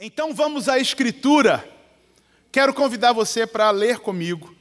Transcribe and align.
Então 0.00 0.32
vamos 0.32 0.68
à 0.68 0.78
Escritura. 0.78 1.68
Quero 2.52 2.72
convidar 2.72 3.12
você 3.12 3.44
para 3.44 3.68
ler 3.72 3.98
comigo, 3.98 4.54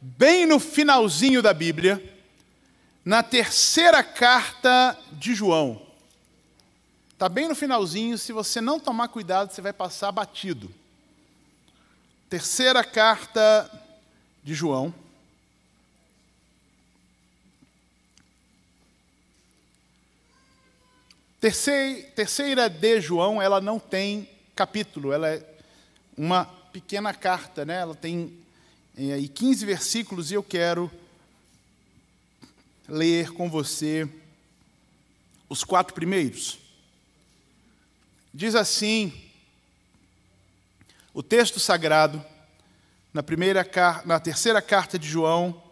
bem 0.00 0.46
no 0.46 0.60
finalzinho 0.60 1.42
da 1.42 1.52
Bíblia, 1.52 2.16
na 3.04 3.20
terceira 3.20 4.04
carta 4.04 4.96
de 5.10 5.34
João. 5.34 5.82
Está 7.12 7.28
bem 7.28 7.48
no 7.48 7.56
finalzinho, 7.56 8.16
se 8.16 8.32
você 8.32 8.60
não 8.60 8.78
tomar 8.78 9.08
cuidado, 9.08 9.52
você 9.52 9.60
vai 9.60 9.72
passar 9.72 10.12
batido. 10.12 10.72
Terceira 12.30 12.84
carta 12.84 13.68
de 14.44 14.54
João. 14.54 14.94
Terceira, 21.40 22.68
de 22.68 23.00
João, 23.00 23.42
ela 23.42 23.60
não 23.60 23.80
tem 23.80 24.37
capítulo, 24.58 25.12
ela 25.12 25.28
é 25.28 25.54
uma 26.16 26.44
pequena 26.44 27.14
carta, 27.14 27.64
né? 27.64 27.76
ela 27.76 27.94
tem 27.94 28.36
é, 28.96 29.12
aí 29.12 29.28
15 29.28 29.64
versículos 29.64 30.32
e 30.32 30.34
eu 30.34 30.42
quero 30.42 30.90
ler 32.88 33.30
com 33.30 33.48
você 33.48 34.08
os 35.48 35.62
quatro 35.62 35.94
primeiros. 35.94 36.58
Diz 38.34 38.56
assim 38.56 39.12
o 41.14 41.22
texto 41.22 41.60
sagrado, 41.60 42.20
na, 43.14 43.22
primeira, 43.22 43.64
na 44.04 44.18
terceira 44.18 44.60
carta 44.60 44.98
de 44.98 45.08
João, 45.08 45.62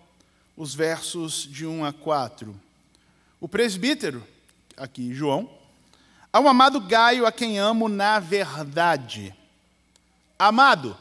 os 0.57 0.77
versos 0.77 1.43
de 1.51 1.67
1 1.67 1.85
a 1.85 1.93
4. 1.93 2.55
O 3.41 3.49
presbítero, 3.49 4.25
aqui 4.77 5.13
João, 5.13 5.51
ao 6.37 6.47
amado 6.47 6.83
Gaio, 6.83 7.25
a 7.25 7.33
quem 7.33 7.59
amo 7.59 7.89
na 7.89 8.21
verdade. 8.21 9.35
Amado, 10.39 10.95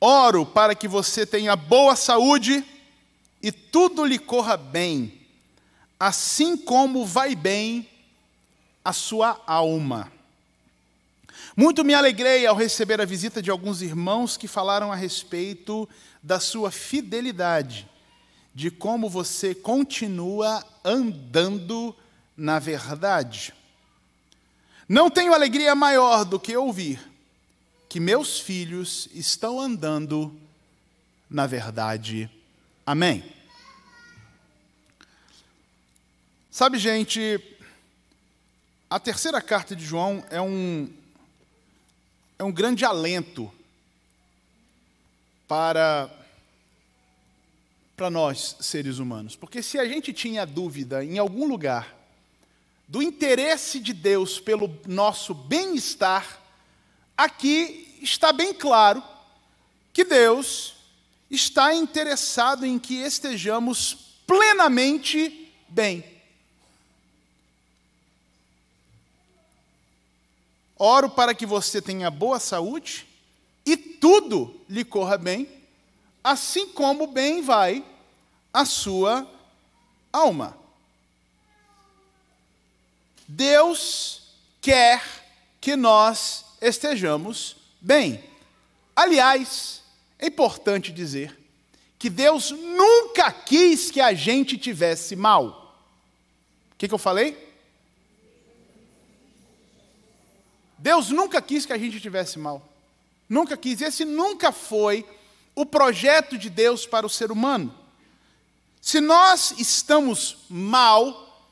oro 0.00 0.46
para 0.46 0.76
que 0.76 0.86
você 0.86 1.26
tenha 1.26 1.56
boa 1.56 1.96
saúde 1.96 2.64
e 3.42 3.50
tudo 3.50 4.04
lhe 4.04 4.16
corra 4.16 4.56
bem, 4.56 5.26
assim 5.98 6.56
como 6.56 7.04
vai 7.04 7.34
bem 7.34 7.88
a 8.84 8.92
sua 8.92 9.42
alma. 9.44 10.12
Muito 11.56 11.84
me 11.84 11.92
alegrei 11.92 12.46
ao 12.46 12.54
receber 12.54 13.00
a 13.00 13.04
visita 13.04 13.42
de 13.42 13.50
alguns 13.50 13.82
irmãos 13.82 14.36
que 14.36 14.46
falaram 14.46 14.92
a 14.92 14.94
respeito 14.94 15.88
da 16.22 16.38
sua 16.38 16.70
fidelidade, 16.70 17.88
de 18.54 18.70
como 18.70 19.10
você 19.10 19.52
continua 19.52 20.64
andando 20.84 21.92
na 22.36 22.60
verdade. 22.60 23.52
Não 24.88 25.10
tenho 25.10 25.34
alegria 25.34 25.74
maior 25.74 26.24
do 26.24 26.38
que 26.38 26.56
ouvir 26.56 27.00
que 27.88 27.98
meus 27.98 28.38
filhos 28.38 29.08
estão 29.12 29.60
andando 29.60 30.38
na 31.28 31.46
verdade. 31.46 32.30
Amém. 32.84 33.24
Sabe, 36.50 36.78
gente, 36.78 37.40
a 38.88 39.00
terceira 39.00 39.42
carta 39.42 39.74
de 39.74 39.84
João 39.84 40.24
é 40.30 40.40
um, 40.40 40.88
é 42.38 42.44
um 42.44 42.52
grande 42.52 42.84
alento 42.84 43.52
para, 45.48 46.08
para 47.96 48.08
nós, 48.08 48.56
seres 48.60 48.98
humanos. 48.98 49.34
Porque 49.34 49.62
se 49.62 49.78
a 49.78 49.86
gente 49.86 50.12
tinha 50.12 50.46
dúvida 50.46 51.04
em 51.04 51.18
algum 51.18 51.48
lugar 51.48 51.95
do 52.88 53.02
interesse 53.02 53.80
de 53.80 53.92
Deus 53.92 54.38
pelo 54.38 54.70
nosso 54.86 55.34
bem-estar, 55.34 56.40
aqui 57.16 57.98
está 58.00 58.32
bem 58.32 58.54
claro 58.54 59.02
que 59.92 60.04
Deus 60.04 60.76
está 61.30 61.74
interessado 61.74 62.64
em 62.64 62.78
que 62.78 62.94
estejamos 62.94 64.14
plenamente 64.26 65.52
bem. 65.68 66.04
Oro 70.78 71.08
para 71.08 71.34
que 71.34 71.46
você 71.46 71.80
tenha 71.80 72.10
boa 72.10 72.38
saúde 72.38 73.06
e 73.64 73.76
tudo 73.76 74.60
lhe 74.68 74.84
corra 74.84 75.16
bem, 75.16 75.48
assim 76.22 76.68
como 76.68 77.06
bem 77.06 77.40
vai 77.42 77.84
a 78.52 78.64
sua 78.64 79.28
alma. 80.12 80.65
Deus 83.28 84.22
quer 84.60 85.02
que 85.60 85.76
nós 85.76 86.44
estejamos 86.60 87.56
bem. 87.80 88.22
Aliás, 88.94 89.82
é 90.18 90.26
importante 90.26 90.92
dizer 90.92 91.36
que 91.98 92.08
Deus 92.08 92.50
nunca 92.50 93.32
quis 93.32 93.90
que 93.90 94.00
a 94.00 94.14
gente 94.14 94.56
tivesse 94.56 95.16
mal. 95.16 95.74
O 96.72 96.76
que, 96.76 96.88
que 96.88 96.94
eu 96.94 96.98
falei? 96.98 97.46
Deus 100.78 101.10
nunca 101.10 101.40
quis 101.40 101.66
que 101.66 101.72
a 101.72 101.78
gente 101.78 102.00
tivesse 102.00 102.38
mal. 102.38 102.62
Nunca 103.28 103.56
quis. 103.56 103.80
Esse 103.80 104.04
nunca 104.04 104.52
foi 104.52 105.04
o 105.54 105.64
projeto 105.64 106.36
de 106.36 106.50
Deus 106.50 106.86
para 106.86 107.06
o 107.06 107.10
ser 107.10 107.32
humano. 107.32 107.74
Se 108.80 109.00
nós 109.00 109.54
estamos 109.58 110.38
mal, 110.48 111.44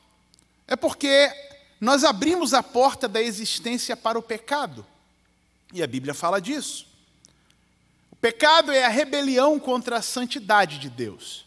é 0.67 0.75
porque 0.75 1.29
nós 1.85 2.03
abrimos 2.03 2.51
a 2.55 2.63
porta 2.63 3.07
da 3.07 3.21
existência 3.21 3.95
para 3.95 4.17
o 4.17 4.23
pecado. 4.23 4.83
E 5.71 5.83
a 5.83 5.87
Bíblia 5.87 6.15
fala 6.15 6.41
disso. 6.41 6.87
O 8.11 8.15
pecado 8.15 8.71
é 8.71 8.83
a 8.83 8.89
rebelião 8.89 9.59
contra 9.59 9.97
a 9.97 10.01
santidade 10.01 10.79
de 10.79 10.89
Deus. 10.89 11.45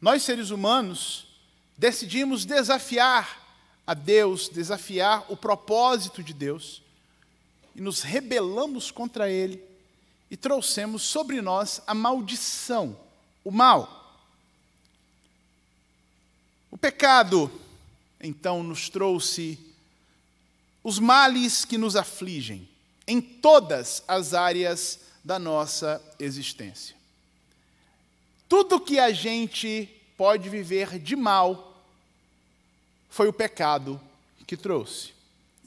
Nós, 0.00 0.24
seres 0.24 0.50
humanos, 0.50 1.28
decidimos 1.78 2.44
desafiar 2.44 3.40
a 3.86 3.94
Deus, 3.94 4.48
desafiar 4.48 5.24
o 5.28 5.36
propósito 5.36 6.24
de 6.24 6.34
Deus, 6.34 6.82
e 7.76 7.80
nos 7.80 8.02
rebelamos 8.02 8.90
contra 8.90 9.30
Ele 9.30 9.62
e 10.28 10.36
trouxemos 10.36 11.02
sobre 11.02 11.40
nós 11.40 11.80
a 11.86 11.94
maldição, 11.94 12.98
o 13.44 13.52
mal. 13.52 14.18
O 16.68 16.76
pecado 16.76 17.48
então 18.20 18.62
nos 18.62 18.88
trouxe 18.88 19.58
os 20.82 20.98
males 20.98 21.64
que 21.64 21.78
nos 21.78 21.96
afligem 21.96 22.68
em 23.06 23.20
todas 23.20 24.02
as 24.06 24.34
áreas 24.34 25.00
da 25.24 25.38
nossa 25.38 26.02
existência. 26.18 26.96
Tudo 28.48 28.80
que 28.80 28.98
a 28.98 29.12
gente 29.12 29.88
pode 30.16 30.48
viver 30.48 30.98
de 30.98 31.14
mal 31.16 31.82
foi 33.08 33.28
o 33.28 33.32
pecado 33.32 34.00
que 34.46 34.56
trouxe. 34.56 35.12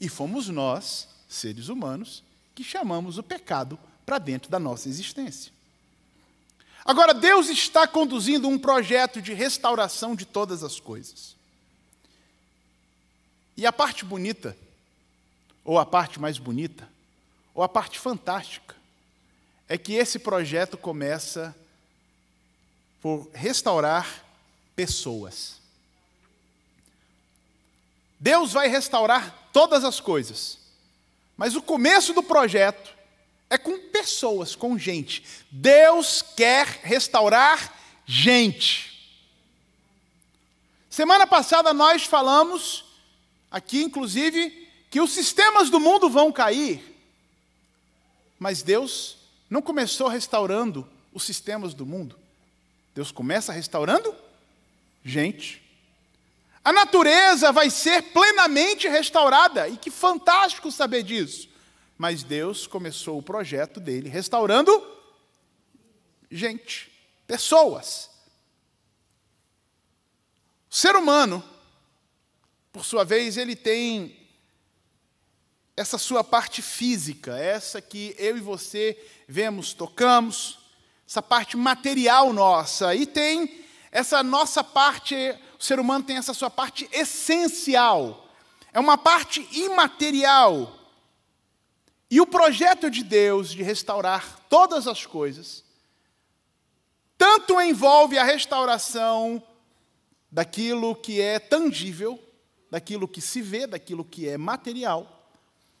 E 0.00 0.08
fomos 0.08 0.48
nós, 0.48 1.08
seres 1.28 1.68
humanos, 1.68 2.22
que 2.54 2.62
chamamos 2.62 3.18
o 3.18 3.22
pecado 3.22 3.78
para 4.04 4.18
dentro 4.18 4.50
da 4.50 4.58
nossa 4.58 4.88
existência. 4.88 5.52
Agora, 6.84 7.14
Deus 7.14 7.48
está 7.48 7.86
conduzindo 7.86 8.46
um 8.46 8.58
projeto 8.58 9.22
de 9.22 9.32
restauração 9.32 10.14
de 10.14 10.26
todas 10.26 10.62
as 10.62 10.78
coisas. 10.78 11.34
E 13.56 13.66
a 13.66 13.72
parte 13.72 14.04
bonita, 14.04 14.56
ou 15.64 15.78
a 15.78 15.86
parte 15.86 16.20
mais 16.20 16.38
bonita, 16.38 16.88
ou 17.54 17.62
a 17.62 17.68
parte 17.68 17.98
fantástica, 17.98 18.74
é 19.68 19.78
que 19.78 19.94
esse 19.94 20.18
projeto 20.18 20.76
começa 20.76 21.54
por 23.00 23.30
restaurar 23.32 24.24
pessoas. 24.74 25.56
Deus 28.18 28.52
vai 28.52 28.68
restaurar 28.68 29.50
todas 29.52 29.84
as 29.84 30.00
coisas, 30.00 30.58
mas 31.36 31.54
o 31.54 31.62
começo 31.62 32.12
do 32.12 32.22
projeto 32.22 32.94
é 33.50 33.58
com 33.58 33.78
pessoas, 33.90 34.56
com 34.56 34.78
gente. 34.78 35.24
Deus 35.50 36.22
quer 36.22 36.66
restaurar 36.82 37.72
gente. 38.06 38.94
Semana 40.90 41.26
passada 41.26 41.72
nós 41.72 42.04
falamos 42.04 42.83
aqui, 43.54 43.84
inclusive, 43.84 44.68
que 44.90 45.00
os 45.00 45.12
sistemas 45.12 45.70
do 45.70 45.78
mundo 45.78 46.10
vão 46.10 46.32
cair. 46.32 46.82
Mas 48.36 48.62
Deus 48.62 49.16
não 49.48 49.62
começou 49.62 50.08
restaurando 50.08 50.84
os 51.12 51.22
sistemas 51.22 51.72
do 51.72 51.86
mundo. 51.86 52.18
Deus 52.96 53.12
começa 53.12 53.52
restaurando 53.52 54.12
gente. 55.04 55.62
A 56.64 56.72
natureza 56.72 57.52
vai 57.52 57.70
ser 57.70 58.02
plenamente 58.12 58.88
restaurada, 58.88 59.68
e 59.68 59.76
que 59.76 59.88
fantástico 59.88 60.72
saber 60.72 61.04
disso. 61.04 61.48
Mas 61.96 62.24
Deus 62.24 62.66
começou 62.66 63.20
o 63.20 63.22
projeto 63.22 63.78
dele 63.78 64.08
restaurando 64.08 64.84
gente, 66.28 66.90
pessoas. 67.24 68.10
O 70.68 70.74
ser 70.74 70.96
humano 70.96 71.53
por 72.74 72.84
sua 72.84 73.04
vez, 73.04 73.36
ele 73.36 73.54
tem 73.54 74.16
essa 75.76 75.96
sua 75.96 76.24
parte 76.24 76.60
física, 76.60 77.38
essa 77.38 77.80
que 77.80 78.16
eu 78.18 78.36
e 78.36 78.40
você 78.40 79.00
vemos, 79.28 79.72
tocamos, 79.72 80.58
essa 81.08 81.22
parte 81.22 81.56
material 81.56 82.32
nossa, 82.32 82.92
e 82.92 83.06
tem 83.06 83.64
essa 83.92 84.24
nossa 84.24 84.64
parte, 84.64 85.14
o 85.56 85.62
ser 85.62 85.78
humano 85.78 86.04
tem 86.04 86.16
essa 86.16 86.34
sua 86.34 86.50
parte 86.50 86.88
essencial, 86.90 88.28
é 88.72 88.80
uma 88.80 88.98
parte 88.98 89.46
imaterial. 89.52 90.76
E 92.10 92.20
o 92.20 92.26
projeto 92.26 92.90
de 92.90 93.04
Deus 93.04 93.50
de 93.50 93.62
restaurar 93.62 94.40
todas 94.48 94.88
as 94.88 95.06
coisas, 95.06 95.62
tanto 97.16 97.60
envolve 97.60 98.18
a 98.18 98.24
restauração 98.24 99.40
daquilo 100.28 100.96
que 100.96 101.20
é 101.20 101.38
tangível, 101.38 102.20
daquilo 102.74 103.06
que 103.06 103.20
se 103.20 103.40
vê, 103.40 103.68
daquilo 103.68 104.04
que 104.04 104.28
é 104.28 104.36
material, 104.36 105.30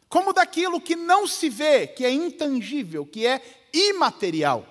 como 0.08 0.32
daquilo 0.32 0.80
que 0.80 0.94
não 0.94 1.26
se 1.26 1.50
vê, 1.50 1.88
que 1.88 2.04
é 2.04 2.12
intangível, 2.12 3.04
que 3.04 3.26
é 3.26 3.42
imaterial. 3.72 4.64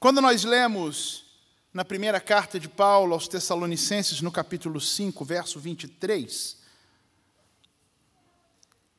Quando 0.00 0.20
nós 0.20 0.42
lemos 0.42 1.24
na 1.72 1.84
primeira 1.84 2.18
carta 2.18 2.58
de 2.58 2.68
Paulo 2.68 3.14
aos 3.14 3.28
Tessalonicenses, 3.28 4.20
no 4.20 4.32
capítulo 4.32 4.80
5, 4.80 5.24
verso 5.24 5.60
23, 5.60 6.56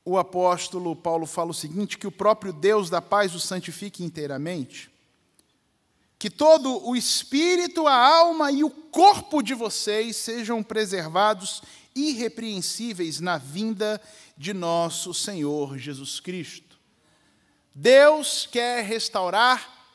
o 0.06 0.18
apóstolo 0.18 0.96
Paulo 0.96 1.26
fala 1.26 1.52
o 1.52 1.54
seguinte: 1.54 1.98
que 1.98 2.08
o 2.08 2.12
próprio 2.14 2.54
Deus 2.54 2.90
da 2.90 3.02
paz 3.02 3.36
o 3.36 3.42
santifique 3.42 4.06
inteiramente, 4.06 4.90
que 6.20 6.30
todo 6.30 6.84
o 6.88 6.96
espírito, 6.96 7.88
a 7.88 7.96
alma 7.96 8.52
e 8.52 8.64
o 8.64 8.70
corpo 8.70 9.42
de 9.42 9.54
vocês 9.54 10.16
sejam 10.16 10.64
preservados 10.64 11.62
irrepreensíveis 11.96 13.20
na 13.20 13.38
vinda 13.38 14.02
de 14.36 14.54
nosso 14.54 15.14
Senhor 15.14 15.78
Jesus 15.78 16.20
Cristo. 16.20 16.78
Deus 17.74 18.48
quer 18.52 18.84
restaurar 18.84 19.92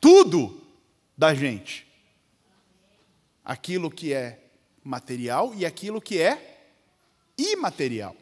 tudo 0.00 0.58
da 1.16 1.34
gente. 1.34 1.86
Aquilo 3.44 3.90
que 3.90 4.14
é 4.14 4.42
material 4.82 5.54
e 5.54 5.66
aquilo 5.66 6.00
que 6.00 6.18
é 6.20 6.72
imaterial. 7.36 8.16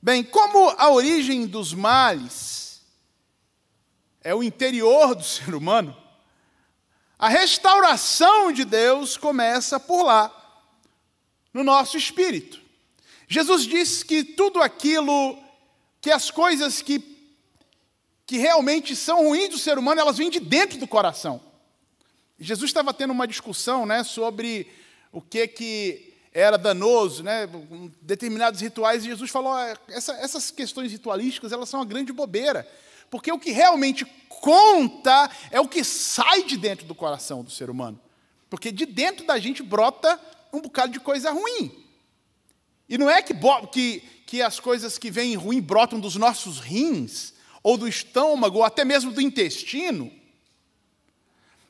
Bem, 0.00 0.22
como 0.22 0.68
a 0.70 0.90
origem 0.90 1.46
dos 1.46 1.72
males 1.72 2.67
é 4.28 4.34
o 4.34 4.42
interior 4.42 5.14
do 5.14 5.24
ser 5.24 5.54
humano, 5.54 5.96
a 7.18 7.30
restauração 7.30 8.52
de 8.52 8.62
Deus 8.62 9.16
começa 9.16 9.80
por 9.80 10.02
lá 10.02 10.30
no 11.50 11.64
nosso 11.64 11.96
espírito. 11.96 12.60
Jesus 13.26 13.62
disse 13.62 14.04
que 14.04 14.22
tudo 14.22 14.60
aquilo, 14.60 15.38
que 15.98 16.10
as 16.10 16.30
coisas 16.30 16.82
que, 16.82 17.02
que 18.26 18.36
realmente 18.36 18.94
são 18.94 19.28
ruins 19.28 19.48
do 19.48 19.56
ser 19.56 19.78
humano, 19.78 19.98
elas 19.98 20.18
vêm 20.18 20.28
de 20.28 20.40
dentro 20.40 20.78
do 20.78 20.86
coração. 20.86 21.40
Jesus 22.38 22.68
estava 22.68 22.92
tendo 22.92 23.14
uma 23.14 23.26
discussão 23.26 23.86
né, 23.86 24.04
sobre 24.04 24.70
o 25.10 25.22
que, 25.22 25.48
que 25.48 26.14
era 26.34 26.58
danoso, 26.58 27.22
né, 27.22 27.48
determinados 28.02 28.60
rituais, 28.60 29.06
e 29.06 29.08
Jesus 29.08 29.30
falou: 29.30 29.56
essa, 29.88 30.12
essas 30.16 30.50
questões 30.50 30.92
ritualísticas 30.92 31.50
elas 31.50 31.70
são 31.70 31.80
uma 31.80 31.86
grande 31.86 32.12
bobeira, 32.12 32.68
porque 33.10 33.32
o 33.32 33.38
que 33.38 33.50
realmente 33.50 34.04
conta 34.28 35.30
é 35.50 35.60
o 35.60 35.68
que 35.68 35.82
sai 35.82 36.44
de 36.44 36.56
dentro 36.56 36.86
do 36.86 36.94
coração 36.94 37.42
do 37.42 37.50
ser 37.50 37.70
humano. 37.70 38.00
Porque 38.48 38.70
de 38.70 38.86
dentro 38.86 39.26
da 39.26 39.38
gente 39.38 39.62
brota 39.62 40.20
um 40.52 40.60
bocado 40.60 40.92
de 40.92 41.00
coisa 41.00 41.30
ruim. 41.30 41.84
E 42.88 42.96
não 42.96 43.10
é 43.10 43.20
que, 43.20 43.34
que, 43.70 44.00
que 44.26 44.42
as 44.42 44.58
coisas 44.58 44.96
que 44.96 45.10
vêm 45.10 45.34
ruim 45.34 45.60
brotam 45.60 46.00
dos 46.00 46.16
nossos 46.16 46.58
rins, 46.58 47.34
ou 47.62 47.76
do 47.76 47.86
estômago, 47.86 48.58
ou 48.58 48.64
até 48.64 48.84
mesmo 48.84 49.12
do 49.12 49.20
intestino. 49.20 50.10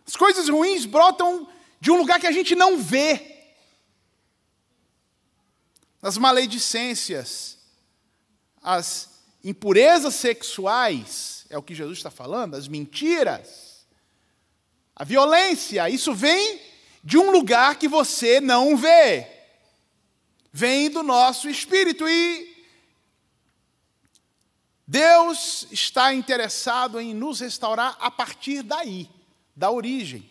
As 0.06 0.14
coisas 0.14 0.49
ruins 0.49 0.87
brotam 0.87 1.49
de 1.81 1.91
um 1.91 1.96
lugar 1.96 2.20
que 2.20 2.26
a 2.26 2.32
gente 2.32 2.55
não 2.55 2.79
vê. 2.79 3.37
As 6.00 6.17
maledicências, 6.17 7.58
as 8.62 9.18
impurezas 9.49 10.15
sexuais, 10.15 11.47
é 11.49 11.56
o 11.56 11.62
que 11.62 11.75
Jesus 11.75 11.99
está 11.99 12.11
falando, 12.11 12.55
as 12.55 12.69
mentiras, 12.69 13.87
a 14.95 15.05
violência, 15.05 15.89
isso 15.89 16.12
vem 16.12 16.61
de 17.03 17.17
um 17.17 17.31
lugar 17.31 17.77
que 17.77 17.89
você 17.89 18.41
não 18.41 18.77
vê. 18.77 19.27
Vem 20.53 20.91
do 20.91 21.03
nosso 21.03 21.49
espírito 21.49 22.06
e 22.09 22.67
Deus 24.87 25.67
está 25.71 26.12
interessado 26.12 27.01
em 27.01 27.15
nos 27.15 27.41
restaurar 27.41 27.97
a 28.01 28.11
partir 28.11 28.62
daí, 28.62 29.09
da 29.55 29.71
origem. 29.71 30.29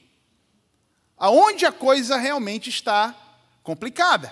Aonde 1.17 1.65
a 1.65 1.71
coisa 1.71 2.17
realmente 2.17 2.69
está 2.69 3.15
complicada. 3.63 4.31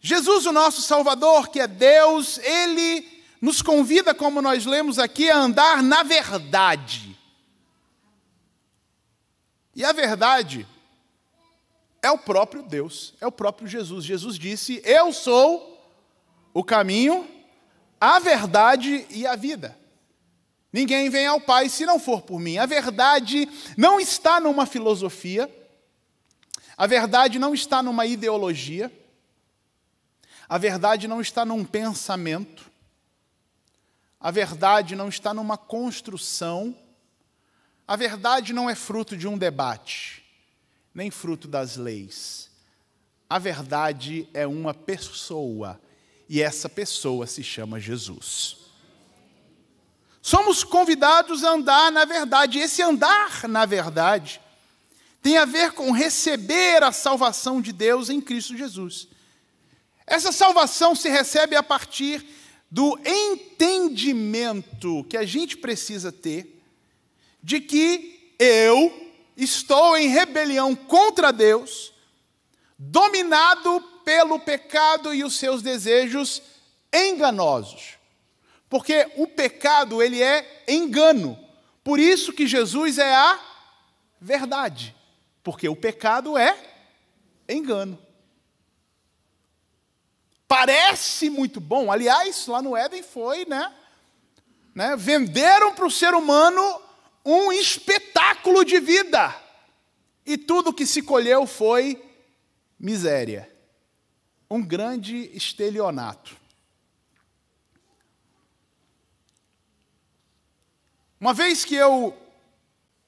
Jesus, 0.00 0.46
o 0.46 0.52
nosso 0.52 0.80
Salvador, 0.82 1.48
que 1.48 1.60
é 1.60 1.66
Deus, 1.66 2.38
ele 2.38 3.06
nos 3.40 3.62
convida, 3.62 4.14
como 4.14 4.40
nós 4.42 4.64
lemos 4.64 4.98
aqui, 4.98 5.30
a 5.30 5.36
andar 5.36 5.82
na 5.82 6.02
verdade. 6.02 7.16
E 9.74 9.84
a 9.84 9.92
verdade 9.92 10.66
é 12.02 12.10
o 12.10 12.18
próprio 12.18 12.62
Deus, 12.62 13.14
é 13.20 13.26
o 13.26 13.32
próprio 13.32 13.68
Jesus. 13.68 14.04
Jesus 14.04 14.38
disse: 14.38 14.80
Eu 14.84 15.12
sou 15.12 15.78
o 16.52 16.64
caminho, 16.64 17.28
a 18.00 18.18
verdade 18.18 19.06
e 19.10 19.26
a 19.26 19.36
vida. 19.36 19.76
Ninguém 20.72 21.08
vem 21.08 21.26
ao 21.26 21.40
Pai 21.40 21.68
se 21.68 21.86
não 21.86 21.98
for 21.98 22.22
por 22.22 22.38
mim. 22.38 22.58
A 22.58 22.66
verdade 22.66 23.48
não 23.76 23.98
está 23.98 24.40
numa 24.40 24.66
filosofia, 24.66 25.50
a 26.76 26.86
verdade 26.86 27.38
não 27.38 27.54
está 27.54 27.82
numa 27.82 28.06
ideologia, 28.06 28.92
a 30.48 30.58
verdade 30.58 31.06
não 31.06 31.20
está 31.20 31.44
num 31.44 31.64
pensamento, 31.64 32.70
a 34.20 34.30
verdade 34.30 34.96
não 34.96 35.08
está 35.08 35.34
numa 35.34 35.56
construção 35.56 36.74
a 37.88 37.96
verdade 37.96 38.52
não 38.52 38.68
é 38.68 38.74
fruto 38.74 39.16
de 39.16 39.26
um 39.26 39.38
debate, 39.38 40.22
nem 40.94 41.10
fruto 41.10 41.48
das 41.48 41.76
leis. 41.76 42.50
A 43.30 43.38
verdade 43.38 44.28
é 44.34 44.46
uma 44.46 44.74
pessoa, 44.74 45.80
e 46.28 46.42
essa 46.42 46.68
pessoa 46.68 47.26
se 47.26 47.42
chama 47.42 47.80
Jesus. 47.80 48.58
Somos 50.20 50.62
convidados 50.62 51.42
a 51.42 51.52
andar 51.52 51.90
na 51.90 52.04
verdade, 52.04 52.58
esse 52.58 52.82
andar 52.82 53.48
na 53.48 53.64
verdade 53.64 54.38
tem 55.22 55.38
a 55.38 55.46
ver 55.46 55.72
com 55.72 55.90
receber 55.90 56.82
a 56.82 56.92
salvação 56.92 57.62
de 57.62 57.72
Deus 57.72 58.10
em 58.10 58.20
Cristo 58.20 58.54
Jesus. 58.54 59.08
Essa 60.08 60.32
salvação 60.32 60.94
se 60.94 61.08
recebe 61.08 61.54
a 61.54 61.62
partir 61.62 62.26
do 62.70 62.98
entendimento 63.04 65.04
que 65.04 65.16
a 65.16 65.24
gente 65.24 65.56
precisa 65.56 66.10
ter 66.10 66.60
de 67.42 67.60
que 67.60 68.34
eu 68.38 69.12
estou 69.36 69.96
em 69.96 70.08
rebelião 70.08 70.74
contra 70.74 71.32
Deus, 71.32 71.92
dominado 72.78 73.80
pelo 74.04 74.40
pecado 74.40 75.14
e 75.14 75.22
os 75.22 75.36
seus 75.36 75.62
desejos 75.62 76.42
enganosos. 76.92 77.96
Porque 78.68 79.10
o 79.16 79.26
pecado, 79.26 80.02
ele 80.02 80.22
é 80.22 80.64
engano. 80.68 81.38
Por 81.82 81.98
isso 81.98 82.32
que 82.32 82.46
Jesus 82.46 82.98
é 82.98 83.14
a 83.14 83.40
verdade. 84.20 84.94
Porque 85.42 85.68
o 85.68 85.76
pecado 85.76 86.36
é 86.36 86.56
engano. 87.48 87.98
Parece 90.48 91.28
muito 91.28 91.60
bom. 91.60 91.92
Aliás, 91.92 92.46
lá 92.46 92.62
no 92.62 92.74
Éden 92.74 93.02
foi, 93.02 93.44
né? 93.44 93.70
né? 94.74 94.96
Venderam 94.96 95.74
para 95.74 95.86
o 95.86 95.90
ser 95.90 96.14
humano 96.14 96.80
um 97.22 97.52
espetáculo 97.52 98.64
de 98.64 98.80
vida. 98.80 99.36
E 100.24 100.38
tudo 100.38 100.72
que 100.72 100.86
se 100.86 101.02
colheu 101.02 101.46
foi 101.46 102.02
miséria. 102.80 103.52
Um 104.50 104.64
grande 104.64 105.30
estelionato. 105.34 106.34
Uma 111.20 111.34
vez 111.34 111.64
que 111.64 111.74
eu 111.74 112.16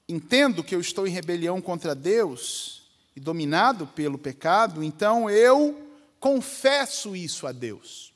entendo 0.06 0.64
que 0.64 0.74
eu 0.74 0.80
estou 0.80 1.06
em 1.06 1.10
rebelião 1.10 1.60
contra 1.60 1.94
Deus 1.94 2.82
e 3.16 3.20
dominado 3.20 3.86
pelo 3.86 4.18
pecado, 4.18 4.82
então 4.82 5.30
eu 5.30 5.89
confesso 6.20 7.16
isso 7.16 7.46
a 7.46 7.52
Deus. 7.52 8.12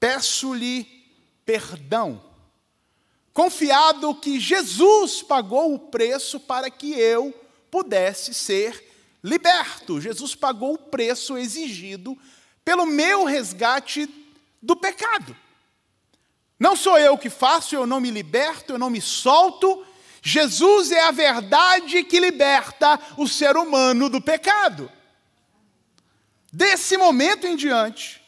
Peço-lhe 0.00 0.86
perdão 1.44 2.22
confiado 3.36 4.14
que 4.14 4.40
Jesus 4.40 5.20
pagou 5.20 5.74
o 5.74 5.78
preço 5.78 6.40
para 6.40 6.70
que 6.70 6.94
eu 6.94 7.34
pudesse 7.70 8.32
ser 8.32 8.82
liberto. 9.22 10.00
Jesus 10.00 10.34
pagou 10.34 10.72
o 10.72 10.78
preço 10.78 11.36
exigido 11.36 12.16
pelo 12.64 12.86
meu 12.86 13.24
resgate 13.24 14.08
do 14.62 14.74
pecado. 14.74 15.36
Não 16.58 16.74
sou 16.74 16.98
eu 16.98 17.18
que 17.18 17.28
faço, 17.28 17.74
eu 17.74 17.86
não 17.86 18.00
me 18.00 18.10
liberto, 18.10 18.72
eu 18.72 18.78
não 18.78 18.88
me 18.88 19.02
solto. 19.02 19.84
Jesus 20.22 20.90
é 20.90 21.02
a 21.02 21.10
verdade 21.10 22.04
que 22.04 22.18
liberta 22.18 22.98
o 23.18 23.28
ser 23.28 23.54
humano 23.58 24.08
do 24.08 24.18
pecado. 24.18 24.90
Desse 26.56 26.96
momento 26.96 27.46
em 27.46 27.54
diante, 27.54 28.22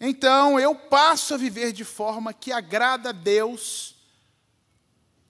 então 0.00 0.58
eu 0.58 0.74
passo 0.74 1.34
a 1.34 1.36
viver 1.36 1.70
de 1.70 1.84
forma 1.84 2.34
que 2.34 2.50
agrada 2.50 3.10
a 3.10 3.12
Deus, 3.12 3.94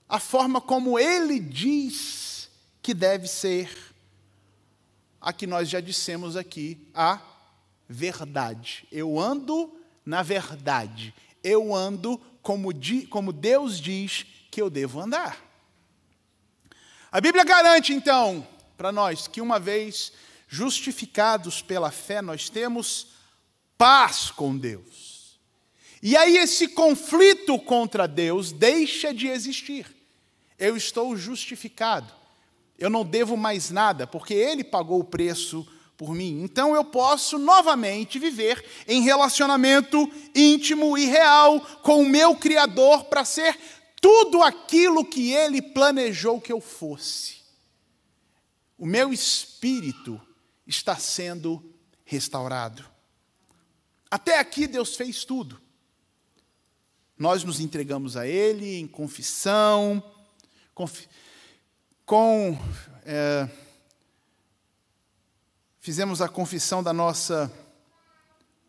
a 0.09 0.19
forma 0.19 0.59
como 0.59 0.99
Ele 0.99 1.39
diz 1.39 2.49
que 2.81 2.95
deve 2.95 3.29
ser, 3.29 3.71
a 5.21 5.35
que 5.35 5.47
nós 5.47 5.69
já 5.69 5.81
dissemos 5.81 6.35
aqui, 6.35 6.89
a 6.95 7.21
verdade. 7.87 8.89
Eu 8.91 9.21
ando 9.21 9.79
na 10.03 10.23
verdade 10.23 11.15
eu 11.43 11.75
ando 11.75 12.19
como, 12.41 12.73
di, 12.73 13.07
como 13.07 13.35
Deus 13.35 13.79
diz 13.79 14.25
que 14.51 14.63
eu 14.63 14.71
devo 14.71 14.99
andar. 14.99 15.39
A 17.13 17.21
Bíblia 17.21 17.45
garante, 17.45 17.93
então, 17.93 18.49
para 18.79 18.91
nós 18.91 19.29
que 19.29 19.43
uma 19.43 19.61
vez 19.61 20.11
justificados 20.55 21.61
pela 21.61 21.91
fé, 21.91 22.23
nós 22.23 22.49
temos 22.49 23.09
paz 23.77 24.31
com 24.31 24.57
Deus. 24.57 25.41
E 26.01 26.17
aí 26.17 26.37
esse 26.37 26.69
conflito 26.69 27.59
contra 27.59 28.07
Deus 28.07 28.53
deixa 28.53 29.13
de 29.13 29.27
existir. 29.27 29.85
Eu 30.57 30.77
estou 30.77 31.17
justificado. 31.17 32.13
Eu 32.79 32.89
não 32.89 33.05
devo 33.05 33.37
mais 33.37 33.71
nada, 33.71 34.07
porque 34.07 34.33
Ele 34.33 34.63
pagou 34.63 35.01
o 35.01 35.05
preço 35.05 35.67
por 35.97 36.15
mim. 36.15 36.43
Então 36.45 36.73
eu 36.73 36.85
posso 36.85 37.37
novamente 37.37 38.21
viver 38.21 38.65
em 38.87 39.03
relacionamento 39.03 40.09
íntimo 40.35 40.97
e 40.97 41.07
real 41.07 41.61
com 41.83 42.01
o 42.01 42.09
meu 42.09 42.37
Criador 42.37 43.05
para 43.07 43.25
ser 43.25 43.59
tudo 44.01 44.41
aquilo 44.41 45.05
que 45.05 45.33
Ele 45.33 45.61
planejou 45.61 46.41
que 46.41 46.53
eu 46.53 46.61
fosse. 46.61 47.39
O 48.79 48.87
meu 48.87 49.13
espírito 49.13 50.21
está 50.67 50.97
sendo 50.97 51.75
restaurado. 52.05 52.85
Até 54.11 54.39
aqui 54.39 54.67
Deus 54.67 54.97
fez 54.97 55.25
tudo. 55.25 55.61
Nós 57.19 57.45
nos 57.45 57.61
entregamos 57.61 58.17
a 58.17 58.27
Ele 58.27 58.77
em 58.77 58.87
confissão, 58.87 60.03
com. 62.05 62.59
É, 63.05 63.49
fizemos 65.81 66.21
a 66.21 66.29
confissão 66.29 66.83
da 66.83 66.93
nossa 66.93 67.53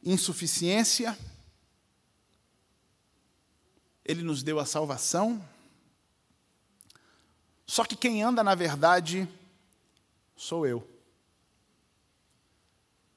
insuficiência, 0.03 1.17
Ele 4.03 4.21
nos 4.21 4.43
deu 4.43 4.59
a 4.59 4.65
salvação. 4.65 5.43
Só 7.65 7.83
que 7.83 7.95
quem 7.95 8.21
anda 8.21 8.43
na 8.43 8.53
verdade 8.53 9.27
sou 10.35 10.67
eu. 10.67 10.94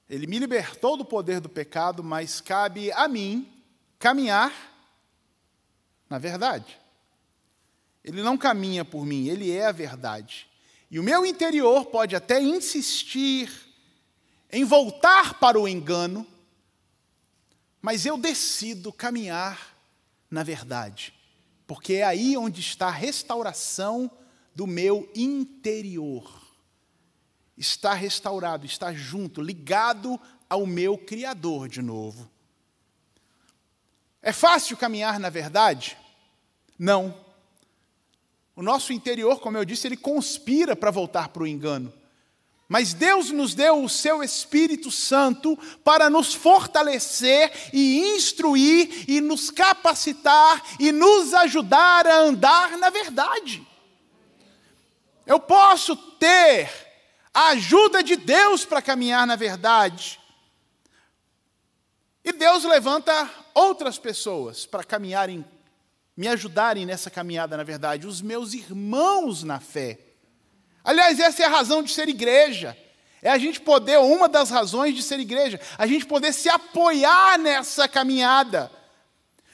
Ele 0.08 0.26
me 0.26 0.38
libertou 0.38 0.96
do 0.96 1.04
poder 1.04 1.40
do 1.40 1.48
pecado, 1.48 2.02
mas 2.02 2.40
cabe 2.40 2.90
a 2.92 3.06
mim 3.06 3.46
caminhar 3.98 4.52
na 6.08 6.18
verdade. 6.18 6.78
Ele 8.02 8.22
não 8.22 8.38
caminha 8.38 8.84
por 8.84 9.04
mim, 9.04 9.28
ele 9.28 9.50
é 9.50 9.66
a 9.66 9.72
verdade. 9.72 10.48
E 10.90 10.98
o 10.98 11.02
meu 11.02 11.26
interior 11.26 11.86
pode 11.86 12.16
até 12.16 12.40
insistir 12.40 13.50
em 14.50 14.64
voltar 14.64 15.34
para 15.34 15.60
o 15.60 15.68
engano, 15.68 16.26
mas 17.82 18.06
eu 18.06 18.16
decido 18.16 18.92
caminhar 18.92 19.76
na 20.30 20.42
verdade, 20.42 21.12
porque 21.66 21.94
é 21.94 22.04
aí 22.04 22.36
onde 22.36 22.60
está 22.60 22.88
a 22.88 22.92
restauração 22.92 24.10
do 24.54 24.66
meu 24.66 25.10
interior. 25.14 26.47
Está 27.58 27.92
restaurado, 27.92 28.64
está 28.64 28.94
junto, 28.94 29.42
ligado 29.42 30.18
ao 30.48 30.64
meu 30.64 30.96
Criador 30.96 31.68
de 31.68 31.82
novo. 31.82 32.30
É 34.22 34.32
fácil 34.32 34.76
caminhar 34.76 35.18
na 35.18 35.28
verdade? 35.28 35.96
Não. 36.78 37.14
O 38.54 38.62
nosso 38.62 38.92
interior, 38.92 39.40
como 39.40 39.56
eu 39.56 39.64
disse, 39.64 39.88
ele 39.88 39.96
conspira 39.96 40.76
para 40.76 40.90
voltar 40.90 41.28
para 41.28 41.42
o 41.42 41.46
engano. 41.46 41.92
Mas 42.68 42.92
Deus 42.92 43.30
nos 43.30 43.54
deu 43.54 43.82
o 43.82 43.88
seu 43.88 44.22
Espírito 44.22 44.90
Santo 44.90 45.58
para 45.82 46.10
nos 46.10 46.34
fortalecer 46.34 47.50
e 47.72 48.14
instruir 48.14 49.04
e 49.08 49.20
nos 49.20 49.50
capacitar 49.50 50.62
e 50.78 50.92
nos 50.92 51.32
ajudar 51.32 52.06
a 52.06 52.18
andar 52.20 52.76
na 52.76 52.90
verdade. 52.90 53.66
Eu 55.26 55.40
posso 55.40 55.96
ter 55.96 56.87
a 57.38 57.50
ajuda 57.50 58.02
de 58.02 58.16
Deus 58.16 58.64
para 58.64 58.82
caminhar 58.82 59.24
na 59.24 59.36
verdade. 59.36 60.18
E 62.24 62.32
Deus 62.32 62.64
levanta 62.64 63.30
outras 63.54 63.96
pessoas 63.96 64.66
para 64.66 64.82
caminharem, 64.82 65.44
me 66.16 66.26
ajudarem 66.26 66.84
nessa 66.84 67.08
caminhada 67.12 67.56
na 67.56 67.62
verdade, 67.62 68.08
os 68.08 68.20
meus 68.20 68.54
irmãos 68.54 69.44
na 69.44 69.60
fé. 69.60 70.00
Aliás, 70.82 71.20
essa 71.20 71.44
é 71.44 71.46
a 71.46 71.50
razão 71.50 71.80
de 71.80 71.92
ser 71.92 72.08
igreja. 72.08 72.76
É 73.22 73.30
a 73.30 73.38
gente 73.38 73.60
poder, 73.60 74.00
uma 74.00 74.28
das 74.28 74.50
razões 74.50 74.96
de 74.96 75.02
ser 75.02 75.20
igreja, 75.20 75.60
a 75.78 75.86
gente 75.86 76.06
poder 76.06 76.32
se 76.32 76.48
apoiar 76.48 77.38
nessa 77.38 77.86
caminhada. 77.86 78.68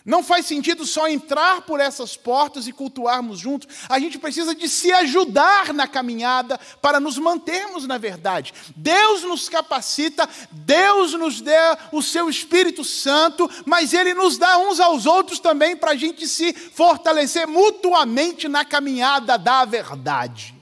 Não 0.05 0.23
faz 0.23 0.45
sentido 0.45 0.85
só 0.85 1.09
entrar 1.09 1.63
por 1.63 1.81
essas 1.81 2.15
portas 2.15 2.67
e 2.67 2.73
cultuarmos 2.73 3.39
juntos. 3.39 3.87
A 3.89 3.99
gente 3.99 4.19
precisa 4.19 4.55
de 4.55 4.69
se 4.69 4.93
ajudar 4.93 5.73
na 5.73 5.89
caminhada 5.89 6.61
para 6.83 7.01
nos 7.01 7.17
mantermos 7.17 7.87
na 7.87 7.97
verdade. 7.97 8.53
Deus 8.77 9.23
nos 9.23 9.49
capacita, 9.49 10.29
Deus 10.51 11.15
nos 11.15 11.41
dá 11.41 11.89
o 11.91 12.03
seu 12.03 12.29
Espírito 12.29 12.85
Santo, 12.85 13.51
mas 13.65 13.95
Ele 13.95 14.13
nos 14.13 14.37
dá 14.37 14.59
uns 14.59 14.79
aos 14.79 15.07
outros 15.07 15.41
também 15.41 15.75
para 15.75 15.93
a 15.93 15.97
gente 15.97 16.29
se 16.29 16.53
fortalecer 16.53 17.49
mutuamente 17.49 18.47
na 18.47 18.63
caminhada 18.63 19.39
da 19.39 19.65
verdade. 19.65 20.55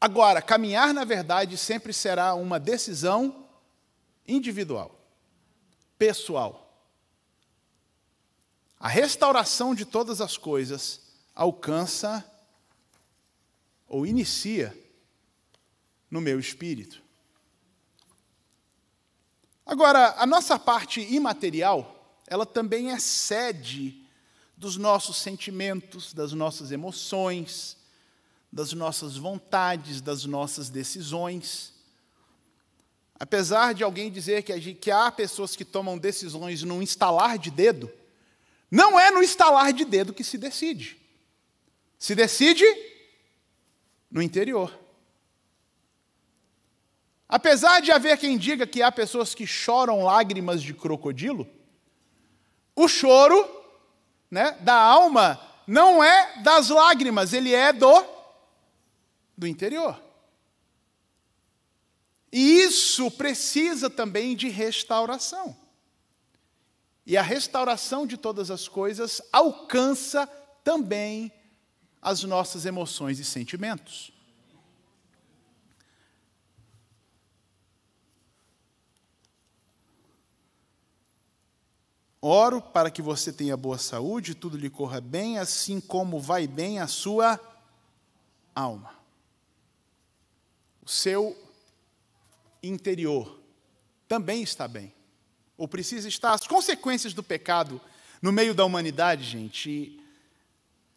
Agora, 0.00 0.40
caminhar 0.40 0.94
na 0.94 1.02
verdade 1.02 1.56
sempre 1.56 1.92
será 1.92 2.34
uma 2.34 2.60
decisão 2.60 3.46
individual, 4.28 4.96
pessoal. 5.98 6.63
A 8.78 8.88
restauração 8.88 9.74
de 9.74 9.84
todas 9.84 10.20
as 10.20 10.36
coisas 10.36 11.00
alcança 11.34 12.24
ou 13.88 14.06
inicia 14.06 14.76
no 16.10 16.20
meu 16.20 16.38
espírito. 16.38 17.02
Agora, 19.66 20.14
a 20.18 20.26
nossa 20.26 20.58
parte 20.58 21.00
imaterial, 21.00 22.20
ela 22.26 22.44
também 22.44 22.90
é 22.90 22.98
sede 22.98 24.04
dos 24.56 24.76
nossos 24.76 25.16
sentimentos, 25.16 26.12
das 26.12 26.32
nossas 26.32 26.70
emoções, 26.70 27.76
das 28.52 28.72
nossas 28.72 29.16
vontades, 29.16 30.00
das 30.00 30.24
nossas 30.24 30.70
decisões. 30.70 31.72
Apesar 33.18 33.74
de 33.74 33.82
alguém 33.82 34.12
dizer 34.12 34.42
que, 34.42 34.90
há 34.90 35.10
pessoas 35.10 35.56
que 35.56 35.64
tomam 35.64 35.98
decisões 35.98 36.62
num 36.62 36.82
estalar 36.82 37.38
de 37.38 37.50
dedo, 37.50 37.90
não 38.74 38.98
é 38.98 39.08
no 39.08 39.22
estalar 39.22 39.72
de 39.72 39.84
dedo 39.84 40.12
que 40.12 40.24
se 40.24 40.36
decide. 40.36 41.00
Se 41.96 42.12
decide 42.12 42.64
no 44.10 44.20
interior. 44.20 44.76
Apesar 47.28 47.80
de 47.80 47.92
haver 47.92 48.18
quem 48.18 48.36
diga 48.36 48.66
que 48.66 48.82
há 48.82 48.90
pessoas 48.90 49.32
que 49.32 49.46
choram 49.46 50.02
lágrimas 50.02 50.60
de 50.60 50.74
crocodilo, 50.74 51.48
o 52.74 52.88
choro 52.88 53.48
né, 54.28 54.58
da 54.62 54.74
alma 54.74 55.40
não 55.68 56.02
é 56.02 56.42
das 56.42 56.68
lágrimas, 56.68 57.32
ele 57.32 57.54
é 57.54 57.72
do 57.72 58.04
do 59.38 59.46
interior. 59.46 60.02
E 62.32 62.62
isso 62.62 63.08
precisa 63.12 63.88
também 63.88 64.34
de 64.34 64.48
restauração. 64.48 65.63
E 67.06 67.16
a 67.16 67.22
restauração 67.22 68.06
de 68.06 68.16
todas 68.16 68.50
as 68.50 68.66
coisas 68.68 69.20
alcança 69.32 70.26
também 70.62 71.32
as 72.00 72.22
nossas 72.24 72.64
emoções 72.64 73.18
e 73.18 73.24
sentimentos. 73.24 74.12
Oro 82.20 82.62
para 82.62 82.90
que 82.90 83.02
você 83.02 83.30
tenha 83.30 83.54
boa 83.54 83.76
saúde, 83.76 84.34
tudo 84.34 84.56
lhe 84.56 84.70
corra 84.70 85.00
bem, 85.00 85.38
assim 85.38 85.78
como 85.78 86.18
vai 86.18 86.46
bem 86.46 86.78
a 86.78 86.86
sua 86.86 87.38
alma 88.54 89.04
o 90.84 90.88
seu 90.88 91.36
interior 92.62 93.40
também 94.06 94.42
está 94.42 94.68
bem. 94.68 94.92
Ou 95.56 95.68
precisa 95.68 96.08
estar. 96.08 96.32
As 96.32 96.46
consequências 96.46 97.14
do 97.14 97.22
pecado 97.22 97.80
no 98.20 98.32
meio 98.32 98.54
da 98.54 98.64
humanidade, 98.64 99.24
gente, 99.24 100.00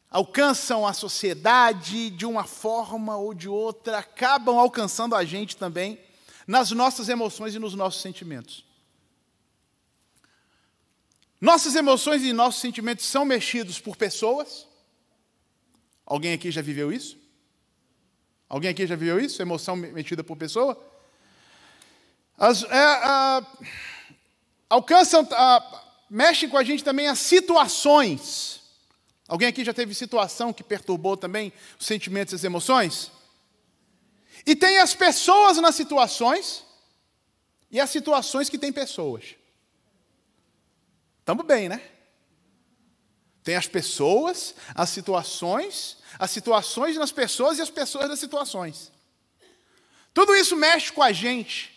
alcançam 0.09 0.87
a 0.87 0.93
sociedade 0.93 2.09
de 2.09 2.25
uma 2.25 2.43
forma 2.43 3.17
ou 3.17 3.33
de 3.33 3.49
outra, 3.49 3.99
acabam 3.99 4.57
alcançando 4.57 5.15
a 5.15 5.25
gente 5.25 5.57
também 5.57 5.99
nas 6.47 6.71
nossas 6.71 7.09
emoções 7.09 7.53
e 7.53 7.59
nos 7.59 7.73
nossos 7.73 8.01
sentimentos. 8.01 8.65
Nossas 11.39 11.75
emoções 11.75 12.23
e 12.23 12.33
nossos 12.33 12.61
sentimentos 12.61 13.05
são 13.05 13.23
mexidos 13.23 13.79
por 13.79 13.95
pessoas. 13.95 14.65
Alguém 16.05 16.33
aqui 16.33 16.49
já 16.49 16.61
viveu 16.61 16.91
isso? 16.91 17.17
Alguém 18.49 18.71
aqui 18.71 18.87
já 18.87 18.95
viveu 18.95 19.19
isso? 19.19 19.41
Emoção 19.41 19.75
mexida 19.75 20.23
por 20.23 20.37
pessoa? 20.37 20.81
As, 22.37 22.63
é, 22.63 22.83
a, 22.83 23.45
alcançam, 24.69 25.27
a, 25.31 25.83
mexem 26.09 26.49
com 26.49 26.57
a 26.57 26.63
gente 26.63 26.83
também 26.83 27.07
as 27.07 27.19
situações. 27.19 28.61
Alguém 29.27 29.47
aqui 29.47 29.63
já 29.63 29.73
teve 29.73 29.93
situação 29.93 30.53
que 30.53 30.63
perturbou 30.63 31.17
também 31.17 31.51
os 31.79 31.85
sentimentos 31.85 32.33
e 32.33 32.35
as 32.35 32.43
emoções? 32.43 33.11
E 34.45 34.55
tem 34.55 34.77
as 34.79 34.93
pessoas 34.93 35.57
nas 35.57 35.75
situações 35.75 36.63
e 37.69 37.79
as 37.79 37.89
situações 37.89 38.49
que 38.49 38.57
têm 38.57 38.71
pessoas. 38.71 39.35
Estamos 41.19 41.45
bem, 41.45 41.67
né? 41.67 41.81
Tem 43.43 43.55
as 43.55 43.67
pessoas, 43.67 44.55
as 44.75 44.89
situações, 44.89 45.97
as 46.19 46.31
situações 46.31 46.97
nas 46.97 47.11
pessoas 47.11 47.57
e 47.57 47.61
as 47.61 47.69
pessoas 47.69 48.07
nas 48.09 48.19
situações. 48.19 48.91
Tudo 50.13 50.35
isso 50.35 50.55
mexe 50.55 50.91
com 50.91 51.01
a 51.01 51.11
gente. 51.11 51.73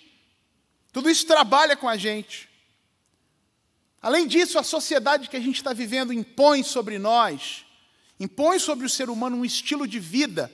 Tudo 0.93 1.09
isso 1.09 1.27
trabalha 1.27 1.77
com 1.77 1.89
a 1.89 1.97
gente. 1.97 2.50
Além 4.03 4.27
disso, 4.27 4.59
a 4.59 4.63
sociedade 4.63 5.29
que 5.29 5.37
a 5.37 5.41
gente 5.41 5.57
está 5.57 5.73
vivendo 5.73 6.13
impõe 6.13 6.63
sobre 6.63 6.99
nós, 6.99 7.67
impõe 8.19 8.59
sobre 8.59 8.87
o 8.87 8.91
ser 8.91 9.11
humano 9.11 9.37
um 9.37 9.45
estilo 9.45 9.87
de 9.87 9.99
vida, 9.99 10.51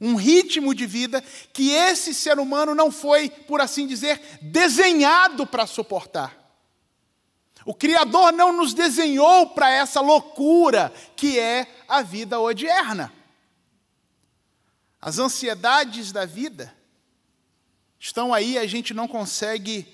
um 0.00 0.14
ritmo 0.14 0.74
de 0.74 0.86
vida 0.86 1.22
que 1.52 1.70
esse 1.70 2.14
ser 2.14 2.38
humano 2.38 2.74
não 2.74 2.90
foi, 2.90 3.28
por 3.28 3.60
assim 3.60 3.86
dizer, 3.86 4.20
desenhado 4.40 5.46
para 5.46 5.66
suportar. 5.66 6.38
O 7.66 7.74
Criador 7.74 8.32
não 8.32 8.52
nos 8.52 8.72
desenhou 8.72 9.50
para 9.50 9.70
essa 9.70 10.00
loucura 10.00 10.92
que 11.16 11.38
é 11.38 11.66
a 11.86 12.02
vida 12.02 12.40
odierna. 12.40 13.12
As 15.00 15.18
ansiedades 15.18 16.12
da 16.12 16.24
vida 16.24 16.74
estão 17.98 18.32
aí, 18.32 18.56
a 18.56 18.66
gente 18.66 18.94
não 18.94 19.06
consegue 19.06 19.86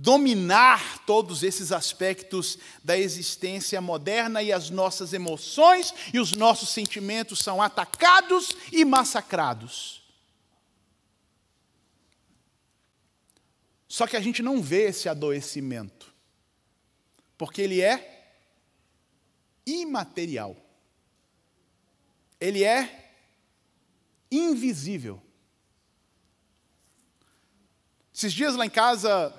dominar 0.00 1.04
todos 1.04 1.42
esses 1.42 1.72
aspectos 1.72 2.58
da 2.82 2.96
existência 2.96 3.78
moderna 3.82 4.42
e 4.42 4.50
as 4.50 4.70
nossas 4.70 5.12
emoções 5.12 5.92
e 6.14 6.18
os 6.18 6.32
nossos 6.32 6.70
sentimentos 6.70 7.40
são 7.40 7.60
atacados 7.60 8.56
e 8.72 8.82
massacrados. 8.82 10.00
Só 13.86 14.06
que 14.06 14.16
a 14.16 14.20
gente 14.22 14.42
não 14.42 14.62
vê 14.62 14.84
esse 14.84 15.06
adoecimento, 15.06 16.10
porque 17.36 17.60
ele 17.60 17.82
é 17.82 18.32
imaterial. 19.66 20.56
Ele 22.40 22.64
é 22.64 23.12
invisível. 24.30 25.20
Esses 28.14 28.32
dias 28.32 28.56
lá 28.56 28.64
em 28.64 28.70
casa, 28.70 29.34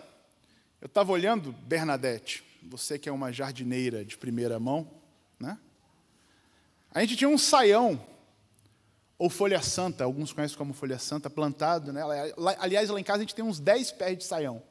eu 0.82 0.88
estava 0.88 1.12
olhando, 1.12 1.52
Bernadette, 1.52 2.44
você 2.64 2.98
que 2.98 3.08
é 3.08 3.12
uma 3.12 3.32
jardineira 3.32 4.04
de 4.04 4.18
primeira 4.18 4.60
mão, 4.60 4.90
né? 5.40 5.58
A 6.92 7.02
gente 7.02 7.16
tinha 7.16 7.30
um 7.30 7.38
saião, 7.38 8.04
ou 9.16 9.30
folha 9.30 9.62
santa, 9.62 10.04
alguns 10.04 10.34
conhecem 10.34 10.58
como 10.58 10.74
folha 10.74 10.98
santa, 10.98 11.30
plantado, 11.30 11.94
né? 11.94 12.02
Aliás, 12.58 12.90
lá 12.90 13.00
em 13.00 13.04
casa 13.04 13.20
a 13.20 13.22
gente 13.22 13.36
tem 13.36 13.46
uns 13.46 13.60
10 13.60 13.92
pés 13.92 14.18
de 14.18 14.24
saião. 14.24 14.64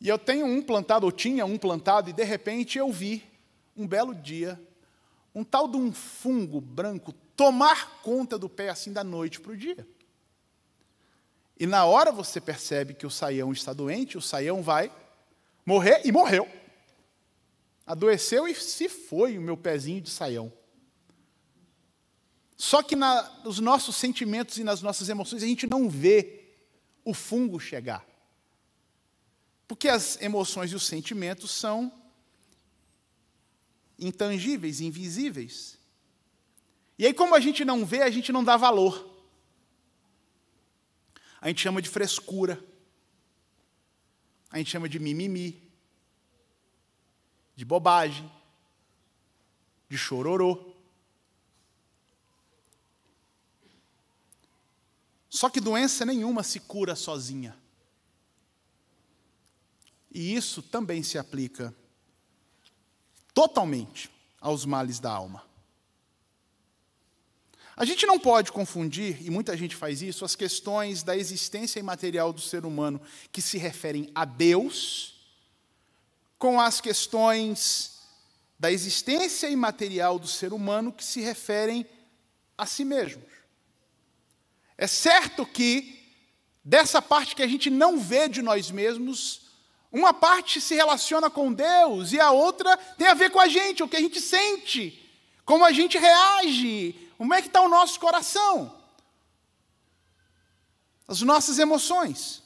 E 0.00 0.08
eu 0.08 0.16
tenho 0.16 0.46
um 0.46 0.62
plantado, 0.62 1.04
ou 1.04 1.10
tinha 1.10 1.44
um 1.44 1.58
plantado, 1.58 2.08
e 2.08 2.12
de 2.12 2.22
repente 2.22 2.78
eu 2.78 2.92
vi, 2.92 3.24
um 3.76 3.88
belo 3.88 4.14
dia, 4.14 4.58
um 5.34 5.42
tal 5.42 5.66
de 5.66 5.76
um 5.76 5.92
fungo 5.92 6.60
branco 6.60 7.12
tomar 7.36 8.00
conta 8.02 8.38
do 8.38 8.48
pé 8.48 8.68
assim 8.68 8.92
da 8.92 9.02
noite 9.02 9.40
para 9.40 9.52
o 9.52 9.56
dia. 9.56 9.86
E 11.60 11.66
na 11.66 11.84
hora 11.84 12.10
você 12.10 12.40
percebe 12.40 12.94
que 12.94 13.06
o 13.06 13.10
saião 13.10 13.52
está 13.52 13.74
doente, 13.74 14.16
o 14.16 14.22
saião 14.22 14.62
vai 14.62 14.90
morrer 15.66 16.00
e 16.06 16.10
morreu. 16.10 16.48
Adoeceu 17.86 18.48
e 18.48 18.54
se 18.54 18.88
foi 18.88 19.36
o 19.36 19.42
meu 19.42 19.58
pezinho 19.58 20.00
de 20.00 20.08
saião. 20.08 20.50
Só 22.56 22.82
que 22.82 22.96
na, 22.96 23.28
nos 23.44 23.58
nossos 23.58 23.94
sentimentos 23.96 24.56
e 24.56 24.64
nas 24.64 24.80
nossas 24.80 25.10
emoções 25.10 25.42
a 25.42 25.46
gente 25.46 25.66
não 25.66 25.86
vê 25.86 26.44
o 27.04 27.12
fungo 27.12 27.60
chegar. 27.60 28.06
Porque 29.68 29.88
as 29.88 30.18
emoções 30.22 30.72
e 30.72 30.74
os 30.74 30.86
sentimentos 30.86 31.50
são 31.50 31.92
intangíveis, 33.98 34.80
invisíveis. 34.80 35.78
E 36.98 37.04
aí, 37.04 37.12
como 37.12 37.34
a 37.34 37.40
gente 37.40 37.66
não 37.66 37.84
vê, 37.84 38.00
a 38.00 38.10
gente 38.10 38.32
não 38.32 38.42
dá 38.42 38.56
valor 38.56 39.09
a 41.40 41.48
gente 41.48 41.62
chama 41.62 41.80
de 41.80 41.88
frescura, 41.88 42.62
a 44.50 44.58
gente 44.58 44.70
chama 44.70 44.88
de 44.88 44.98
mimimi, 44.98 45.70
de 47.56 47.64
bobagem, 47.64 48.30
de 49.88 49.96
chororô. 49.96 50.74
Só 55.28 55.48
que 55.48 55.60
doença 55.60 56.04
nenhuma 56.04 56.42
se 56.42 56.60
cura 56.60 56.94
sozinha. 56.94 57.56
E 60.12 60.34
isso 60.34 60.62
também 60.62 61.02
se 61.02 61.16
aplica 61.16 61.74
totalmente 63.32 64.10
aos 64.40 64.64
males 64.64 64.98
da 64.98 65.12
alma. 65.12 65.49
A 67.76 67.84
gente 67.84 68.06
não 68.06 68.18
pode 68.18 68.52
confundir, 68.52 69.24
e 69.24 69.30
muita 69.30 69.56
gente 69.56 69.74
faz 69.74 70.02
isso, 70.02 70.24
as 70.24 70.36
questões 70.36 71.02
da 71.02 71.16
existência 71.16 71.78
imaterial 71.78 72.32
do 72.32 72.40
ser 72.40 72.66
humano 72.66 73.00
que 73.32 73.40
se 73.40 73.56
referem 73.58 74.10
a 74.14 74.24
Deus, 74.24 75.14
com 76.38 76.60
as 76.60 76.80
questões 76.80 78.00
da 78.58 78.70
existência 78.70 79.48
imaterial 79.48 80.18
do 80.18 80.26
ser 80.26 80.52
humano 80.52 80.92
que 80.92 81.04
se 81.04 81.20
referem 81.20 81.86
a 82.56 82.66
si 82.66 82.84
mesmos. 82.84 83.24
É 84.76 84.86
certo 84.86 85.46
que, 85.46 85.98
dessa 86.64 87.00
parte 87.00 87.34
que 87.34 87.42
a 87.42 87.46
gente 87.46 87.70
não 87.70 87.98
vê 87.98 88.28
de 88.28 88.42
nós 88.42 88.70
mesmos, 88.70 89.50
uma 89.90 90.12
parte 90.12 90.60
se 90.60 90.74
relaciona 90.74 91.30
com 91.30 91.52
Deus 91.52 92.12
e 92.12 92.20
a 92.20 92.30
outra 92.30 92.76
tem 92.76 93.06
a 93.06 93.14
ver 93.14 93.30
com 93.30 93.40
a 93.40 93.48
gente, 93.48 93.82
o 93.82 93.88
que 93.88 93.96
a 93.96 94.00
gente 94.00 94.20
sente, 94.20 95.10
como 95.44 95.64
a 95.64 95.72
gente 95.72 95.98
reage, 95.98 96.94
como 97.20 97.34
é 97.34 97.42
que 97.42 97.48
está 97.48 97.60
o 97.60 97.68
nosso 97.68 98.00
coração? 98.00 98.74
As 101.06 101.20
nossas 101.20 101.58
emoções. 101.58 102.42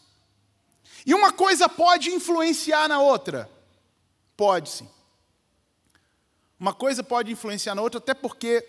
E 1.06 1.14
uma 1.14 1.30
coisa 1.30 1.68
pode 1.68 2.10
influenciar 2.10 2.88
na 2.88 2.98
outra? 2.98 3.48
Pode 4.36 4.68
sim. 4.68 4.90
Uma 6.58 6.74
coisa 6.74 7.04
pode 7.04 7.30
influenciar 7.30 7.76
na 7.76 7.82
outra, 7.82 7.98
até 7.98 8.14
porque 8.14 8.66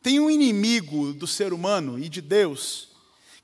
tem 0.00 0.18
um 0.18 0.30
inimigo 0.30 1.12
do 1.12 1.26
ser 1.26 1.52
humano 1.52 1.98
e 1.98 2.08
de 2.08 2.22
Deus 2.22 2.88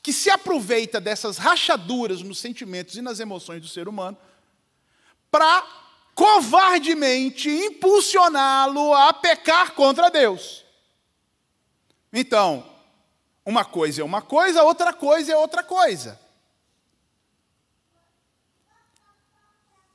que 0.03 0.11
se 0.11 0.31
aproveita 0.31 1.03
dessas 1.03 1.37
rachaduras 1.37 2.23
nos 2.23 2.39
sentimentos 2.39 2.95
e 2.95 3.03
nas 3.03 3.21
emoções 3.21 3.61
do 3.61 3.69
ser 3.69 3.89
humano 3.89 4.17
para 5.31 5.67
covardemente 6.15 7.51
impulsioná-lo 7.51 8.95
a 8.95 9.13
pecar 9.13 9.75
contra 9.75 10.09
Deus. 10.09 10.70
Então, 12.13 12.65
uma 13.45 13.65
coisa 13.65 14.03
é 14.03 14.05
uma 14.05 14.23
coisa, 14.23 14.63
outra 14.63 14.93
coisa 14.93 15.33
é 15.33 15.37
outra 15.37 15.63
coisa. 15.63 16.21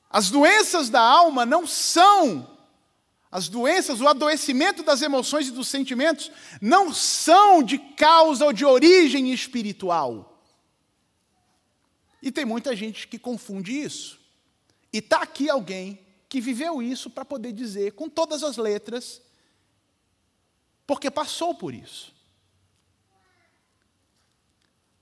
As 0.10 0.30
doenças 0.30 0.90
da 0.90 1.02
alma 1.02 1.46
não 1.46 1.68
são, 1.68 2.58
as 3.30 3.50
doenças, 3.50 4.00
o 4.00 4.08
adoecimento 4.08 4.82
das 4.82 5.02
emoções 5.02 5.50
e 5.50 5.52
dos 5.52 5.68
sentimentos, 5.68 6.32
não 6.62 6.94
são 6.94 7.62
de 7.62 7.78
causa 7.78 8.46
ou 8.46 8.54
de 8.54 8.64
origem 8.64 9.34
espiritual. 9.34 10.42
E 12.22 12.32
tem 12.32 12.46
muita 12.46 12.76
gente 12.76 13.08
que 13.08 13.20
confunde 13.20 13.78
isso. 13.78 14.20
E 14.92 15.00
está 15.00 15.22
aqui 15.22 15.50
alguém 15.50 16.00
que 16.30 16.40
viveu 16.40 16.82
isso 16.82 17.10
para 17.10 17.26
poder 17.26 17.52
dizer 17.52 17.92
com 17.92 18.10
todas 18.10 18.42
as 18.42 18.56
letras 18.56 19.22
porque 20.86 21.10
passou 21.10 21.56
por 21.56 21.74
isso. 21.74 22.14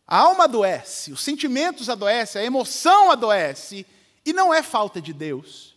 A 0.08 0.18
alma 0.18 0.44
adoece, 0.44 1.12
os 1.12 1.22
sentimentos 1.22 1.90
adoecem, 1.90 2.42
a 2.42 2.46
emoção 2.46 3.10
adoece, 3.10 3.86
e 4.26 4.34
não 4.34 4.54
é 4.54 4.62
falta 4.62 5.02
de 5.02 5.14
Deus. 5.14 5.73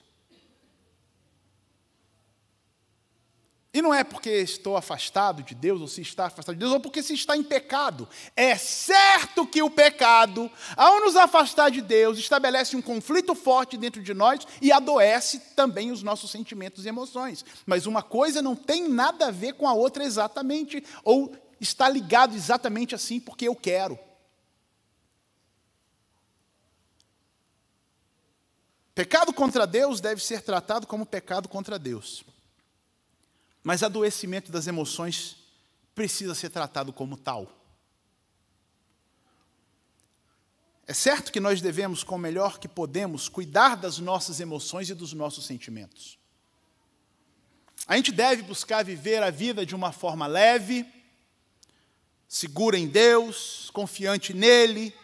E 3.77 3.83
não 3.83 3.93
é 3.93 4.03
porque 4.03 4.31
estou 4.31 4.75
afastado 4.75 5.43
de 5.43 5.55
Deus, 5.55 5.83
ou 5.83 5.87
se 5.87 6.01
está 6.01 6.29
afastado 6.29 6.55
de 6.55 6.61
Deus, 6.61 6.73
ou 6.73 6.81
porque 6.81 7.03
se 7.03 7.13
está 7.13 7.37
em 7.37 7.43
pecado. 7.43 8.09
É 8.35 8.57
certo 8.57 9.47
que 9.47 9.63
o 9.63 9.69
pecado, 9.69 10.51
ao 10.75 10.99
nos 11.01 11.15
afastar 11.15 11.71
de 11.71 11.83
Deus, 11.83 12.17
estabelece 12.17 12.75
um 12.75 12.81
conflito 12.81 13.35
forte 13.35 13.77
dentro 13.77 14.03
de 14.03 14.15
nós 14.15 14.49
e 14.63 14.73
adoece 14.73 15.41
também 15.55 15.93
os 15.93 16.03
nossos 16.03 16.31
sentimentos 16.31 16.87
e 16.87 16.89
emoções. 16.89 17.45
Mas 17.67 17.85
uma 17.85 18.03
coisa 18.03 18.41
não 18.41 18.57
tem 18.57 18.89
nada 18.89 19.27
a 19.27 19.31
ver 19.31 19.53
com 19.53 19.69
a 19.69 19.75
outra 19.75 20.03
exatamente, 20.05 20.83
ou 21.05 21.37
está 21.61 21.87
ligado 21.87 22.35
exatamente 22.35 22.95
assim 22.95 23.21
porque 23.21 23.47
eu 23.47 23.55
quero. 23.55 23.99
Pecado 28.95 29.35
contra 29.35 29.67
Deus 29.67 30.01
deve 30.01 30.25
ser 30.25 30.41
tratado 30.41 30.87
como 30.87 31.05
pecado 31.05 31.47
contra 31.47 31.79
Deus. 31.79 32.25
Mas 33.67 33.83
adoecimento 33.83 34.53
das 34.53 34.69
emoções 34.69 35.39
precisa 35.93 36.37
ser 36.37 36.51
tratado 36.51 36.93
como 36.93 37.17
tal. 37.17 37.51
É 40.87 40.95
certo 40.95 41.33
que 41.33 41.41
nós 41.41 41.61
devemos, 41.61 42.05
com 42.05 42.15
o 42.15 42.19
melhor 42.19 42.61
que 42.61 42.69
podemos, 42.69 43.29
cuidar 43.29 43.75
das 43.75 43.99
nossas 43.99 44.39
emoções 44.39 44.89
e 44.89 44.95
dos 44.95 45.13
nossos 45.13 45.47
sentimentos. 45.47 46.17
A 47.89 47.97
gente 47.97 48.13
deve 48.13 48.45
buscar 48.45 48.85
viver 48.85 49.21
a 49.21 49.31
vida 49.31 49.67
de 49.67 49.75
uma 49.75 49.91
forma 49.91 50.29
leve, 50.29 50.87
segura 52.29 52.79
em 52.79 52.87
Deus, 52.87 53.69
confiante 53.73 54.33
nele, 54.33 54.95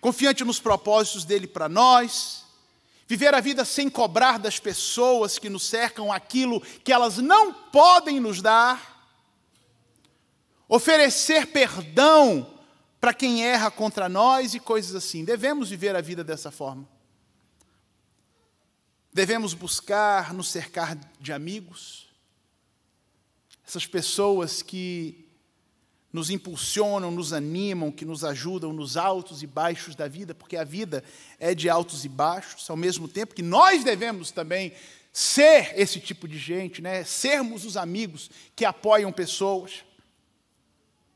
confiante 0.00 0.42
nos 0.42 0.58
propósitos 0.58 1.26
dele 1.26 1.46
para 1.46 1.68
nós 1.68 2.47
Viver 3.08 3.34
a 3.34 3.40
vida 3.40 3.64
sem 3.64 3.88
cobrar 3.88 4.38
das 4.38 4.60
pessoas 4.60 5.38
que 5.38 5.48
nos 5.48 5.62
cercam 5.66 6.12
aquilo 6.12 6.60
que 6.60 6.92
elas 6.92 7.16
não 7.16 7.54
podem 7.54 8.20
nos 8.20 8.42
dar. 8.42 9.10
Oferecer 10.68 11.46
perdão 11.46 12.60
para 13.00 13.14
quem 13.14 13.42
erra 13.46 13.70
contra 13.70 14.10
nós 14.10 14.52
e 14.52 14.60
coisas 14.60 14.94
assim. 14.94 15.24
Devemos 15.24 15.70
viver 15.70 15.96
a 15.96 16.02
vida 16.02 16.22
dessa 16.22 16.50
forma. 16.50 16.86
Devemos 19.10 19.54
buscar 19.54 20.34
nos 20.34 20.50
cercar 20.50 20.94
de 21.18 21.32
amigos, 21.32 22.10
essas 23.66 23.86
pessoas 23.86 24.60
que 24.60 25.27
nos 26.12 26.30
impulsionam, 26.30 27.10
nos 27.10 27.32
animam, 27.32 27.92
que 27.92 28.04
nos 28.04 28.24
ajudam 28.24 28.72
nos 28.72 28.96
altos 28.96 29.42
e 29.42 29.46
baixos 29.46 29.94
da 29.94 30.08
vida, 30.08 30.34
porque 30.34 30.56
a 30.56 30.64
vida 30.64 31.04
é 31.38 31.54
de 31.54 31.68
altos 31.68 32.04
e 32.04 32.08
baixos, 32.08 32.68
ao 32.70 32.76
mesmo 32.76 33.06
tempo 33.06 33.34
que 33.34 33.42
nós 33.42 33.84
devemos 33.84 34.30
também 34.30 34.72
ser 35.12 35.78
esse 35.78 36.00
tipo 36.00 36.26
de 36.26 36.38
gente, 36.38 36.80
né? 36.80 37.04
sermos 37.04 37.64
os 37.64 37.76
amigos 37.76 38.30
que 38.56 38.64
apoiam 38.64 39.12
pessoas. 39.12 39.84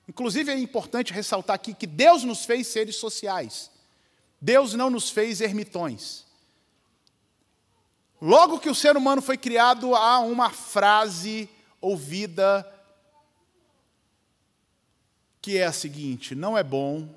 Inclusive 0.09 0.51
é 0.51 0.59
importante 0.59 1.13
ressaltar 1.13 1.55
aqui 1.55 1.73
que 1.73 1.87
Deus 1.87 2.25
nos 2.25 2.45
fez 2.45 2.67
seres 2.67 2.97
sociais. 2.97 3.71
Deus 4.41 4.75
não 4.75 4.91
nos 4.91 5.09
fez 5.09 5.41
ermitões. 5.41 6.27
Logo 8.21 8.59
que 8.59 8.69
o 8.69 8.75
ser 8.75 8.97
humano 8.97 9.23
foi 9.23 9.39
criado, 9.39 9.95
há 9.95 10.21
uma 10.21 10.51
frase 10.51 11.49
ouvida 11.81 12.69
que 15.43 15.59
é 15.59 15.65
a 15.65 15.73
seguinte: 15.73 16.37
não 16.37 16.57
é 16.57 16.63
bom, 16.63 17.13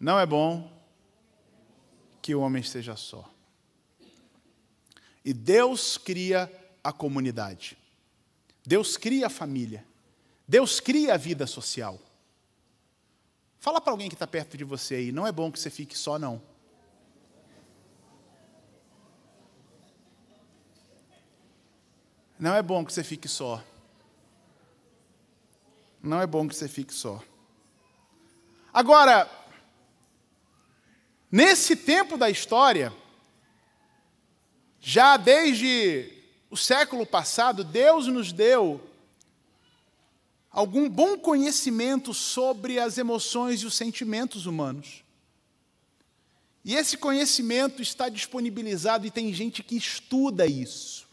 não 0.00 0.18
é 0.18 0.24
bom 0.24 0.72
que 2.22 2.34
o 2.34 2.40
homem 2.40 2.62
esteja 2.62 2.96
só. 2.96 3.30
E 5.22 5.34
Deus 5.34 5.98
cria 5.98 6.50
a 6.82 6.92
comunidade, 6.92 7.76
Deus 8.64 8.96
cria 8.96 9.26
a 9.26 9.30
família, 9.30 9.84
Deus 10.48 10.80
cria 10.80 11.14
a 11.14 11.18
vida 11.18 11.46
social. 11.46 12.00
Fala 13.58 13.78
para 13.78 13.92
alguém 13.92 14.08
que 14.08 14.14
está 14.14 14.26
perto 14.26 14.56
de 14.56 14.64
você 14.64 14.94
aí, 14.94 15.12
não 15.12 15.26
é 15.26 15.32
bom 15.32 15.52
que 15.52 15.60
você 15.60 15.68
fique 15.68 15.96
só, 15.96 16.18
não. 16.18 16.40
Não 22.38 22.54
é 22.54 22.62
bom 22.62 22.82
que 22.82 22.90
você 22.90 23.04
fique 23.04 23.28
só 23.28 23.62
não 26.02 26.20
é 26.20 26.26
bom 26.26 26.48
que 26.48 26.54
você 26.54 26.68
fique 26.68 26.94
só. 26.94 27.22
Agora, 28.72 29.30
nesse 31.30 31.76
tempo 31.76 32.16
da 32.16 32.30
história, 32.30 32.92
já 34.80 35.16
desde 35.16 36.12
o 36.50 36.56
século 36.56 37.04
passado, 37.04 37.62
Deus 37.62 38.06
nos 38.06 38.32
deu 38.32 38.80
algum 40.50 40.88
bom 40.88 41.18
conhecimento 41.18 42.14
sobre 42.14 42.78
as 42.78 42.98
emoções 42.98 43.60
e 43.60 43.66
os 43.66 43.74
sentimentos 43.74 44.46
humanos. 44.46 45.04
E 46.64 46.74
esse 46.74 46.96
conhecimento 46.96 47.80
está 47.80 48.08
disponibilizado 48.08 49.06
e 49.06 49.10
tem 49.10 49.32
gente 49.32 49.62
que 49.62 49.76
estuda 49.76 50.46
isso. 50.46 51.08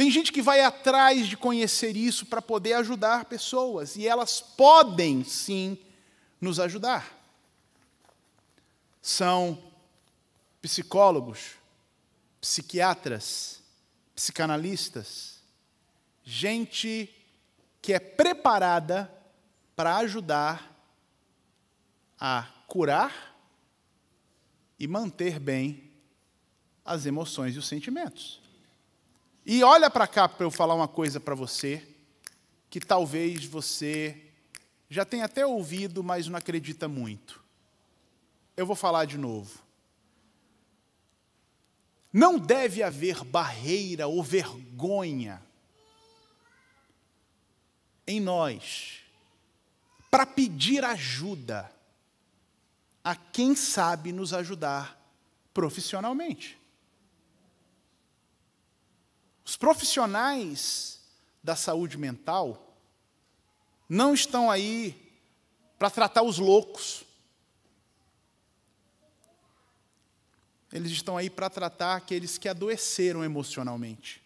Tem 0.00 0.10
gente 0.10 0.32
que 0.32 0.40
vai 0.40 0.62
atrás 0.62 1.28
de 1.28 1.36
conhecer 1.36 1.94
isso 1.94 2.24
para 2.24 2.40
poder 2.40 2.72
ajudar 2.72 3.26
pessoas, 3.26 3.96
e 3.96 4.08
elas 4.08 4.40
podem 4.40 5.22
sim 5.22 5.76
nos 6.40 6.58
ajudar. 6.58 7.22
São 9.02 9.62
psicólogos, 10.62 11.50
psiquiatras, 12.40 13.60
psicanalistas, 14.16 15.42
gente 16.24 17.14
que 17.82 17.92
é 17.92 18.00
preparada 18.00 19.14
para 19.76 19.98
ajudar 19.98 20.82
a 22.18 22.48
curar 22.66 23.36
e 24.78 24.88
manter 24.88 25.38
bem 25.38 25.90
as 26.86 27.04
emoções 27.04 27.54
e 27.54 27.58
os 27.58 27.68
sentimentos. 27.68 28.39
E 29.44 29.62
olha 29.64 29.90
para 29.90 30.06
cá 30.06 30.28
para 30.28 30.44
eu 30.44 30.50
falar 30.50 30.74
uma 30.74 30.88
coisa 30.88 31.18
para 31.18 31.34
você, 31.34 31.86
que 32.68 32.78
talvez 32.78 33.44
você 33.44 34.30
já 34.88 35.04
tenha 35.04 35.24
até 35.24 35.46
ouvido, 35.46 36.02
mas 36.02 36.28
não 36.28 36.36
acredita 36.36 36.88
muito. 36.88 37.42
Eu 38.56 38.66
vou 38.66 38.76
falar 38.76 39.04
de 39.06 39.16
novo. 39.16 39.60
Não 42.12 42.38
deve 42.38 42.82
haver 42.82 43.24
barreira 43.24 44.06
ou 44.08 44.22
vergonha 44.22 45.40
em 48.06 48.20
nós 48.20 49.00
para 50.10 50.26
pedir 50.26 50.84
ajuda 50.84 51.70
a 53.02 53.14
quem 53.14 53.54
sabe 53.54 54.12
nos 54.12 54.34
ajudar 54.34 55.00
profissionalmente. 55.54 56.59
Os 59.50 59.56
profissionais 59.56 61.00
da 61.42 61.56
saúde 61.56 61.98
mental 61.98 62.72
não 63.88 64.14
estão 64.14 64.48
aí 64.48 64.94
para 65.76 65.90
tratar 65.90 66.22
os 66.22 66.38
loucos. 66.38 67.02
Eles 70.72 70.92
estão 70.92 71.16
aí 71.16 71.28
para 71.28 71.50
tratar 71.50 71.96
aqueles 71.96 72.38
que 72.38 72.48
adoeceram 72.48 73.24
emocionalmente. 73.24 74.22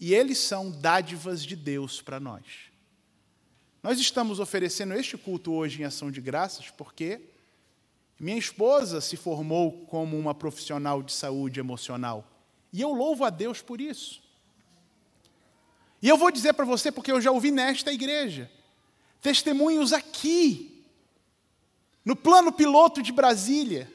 E 0.00 0.12
eles 0.12 0.38
são 0.38 0.68
dádivas 0.68 1.44
de 1.44 1.54
Deus 1.54 2.02
para 2.02 2.18
nós. 2.18 2.72
Nós 3.84 4.00
estamos 4.00 4.40
oferecendo 4.40 4.94
este 4.94 5.16
culto 5.16 5.52
hoje 5.52 5.80
em 5.80 5.84
ação 5.84 6.10
de 6.10 6.20
graças 6.20 6.70
porque 6.70 7.20
minha 8.18 8.36
esposa 8.36 9.00
se 9.00 9.16
formou 9.16 9.86
como 9.86 10.18
uma 10.18 10.34
profissional 10.34 11.04
de 11.04 11.12
saúde 11.12 11.60
emocional. 11.60 12.37
E 12.72 12.80
eu 12.80 12.92
louvo 12.92 13.24
a 13.24 13.30
Deus 13.30 13.62
por 13.62 13.80
isso. 13.80 14.20
E 16.00 16.08
eu 16.08 16.16
vou 16.16 16.30
dizer 16.30 16.52
para 16.52 16.64
você, 16.64 16.92
porque 16.92 17.10
eu 17.10 17.20
já 17.20 17.30
ouvi 17.30 17.50
nesta 17.50 17.92
igreja, 17.92 18.50
testemunhos 19.20 19.92
aqui, 19.92 20.84
no 22.04 22.14
plano 22.14 22.52
piloto 22.52 23.02
de 23.02 23.12
Brasília, 23.12 23.92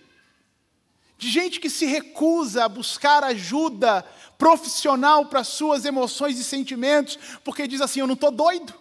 de 1.18 1.30
gente 1.30 1.60
que 1.60 1.70
se 1.70 1.86
recusa 1.86 2.66
a 2.66 2.70
buscar 2.70 3.24
ajuda 3.24 4.06
profissional 4.38 5.28
para 5.28 5.44
suas 5.44 5.86
emoções 5.86 6.38
e 6.38 6.44
sentimentos, 6.44 7.18
porque 7.44 7.68
diz 7.68 7.80
assim: 7.80 8.02
eu 8.02 8.08
não 8.08 8.16
estou 8.16 8.32
doido. 8.32 8.74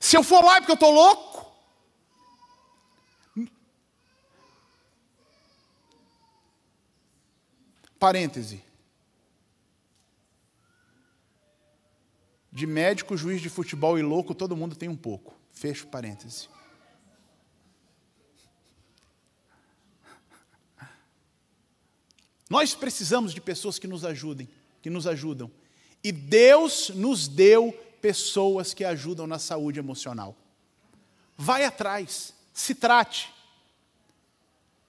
Se 0.00 0.16
eu 0.16 0.22
for 0.22 0.44
lá 0.44 0.56
é 0.56 0.60
porque 0.60 0.72
eu 0.72 0.74
estou 0.74 0.90
louco. 0.90 1.33
Parêntese. 8.04 8.62
De 12.52 12.66
médico, 12.66 13.16
juiz 13.16 13.40
de 13.40 13.48
futebol 13.48 13.98
e 13.98 14.02
louco, 14.02 14.34
todo 14.34 14.54
mundo 14.54 14.76
tem 14.76 14.90
um 14.90 14.96
pouco. 14.96 15.34
Fecho 15.50 15.86
parêntese. 15.86 16.50
Nós 22.50 22.74
precisamos 22.74 23.32
de 23.32 23.40
pessoas 23.40 23.78
que 23.78 23.86
nos 23.86 24.04
ajudem, 24.04 24.50
que 24.82 24.90
nos 24.90 25.06
ajudam. 25.06 25.50
E 26.02 26.12
Deus 26.12 26.90
nos 26.90 27.26
deu 27.26 27.72
pessoas 28.02 28.74
que 28.74 28.84
ajudam 28.84 29.26
na 29.26 29.38
saúde 29.38 29.78
emocional. 29.78 30.36
Vai 31.38 31.64
atrás, 31.64 32.34
se 32.52 32.74
trate. 32.74 33.32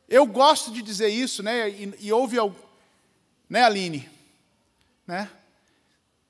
Eu 0.10 0.25
gosto 0.25 0.69
de 0.69 0.82
dizer 0.82 1.08
isso, 1.08 1.41
né? 1.41 1.69
E, 1.69 1.95
e 2.01 2.12
houve, 2.12 2.38
né, 3.49 3.63
Aline? 3.63 4.10
Né? 5.05 5.29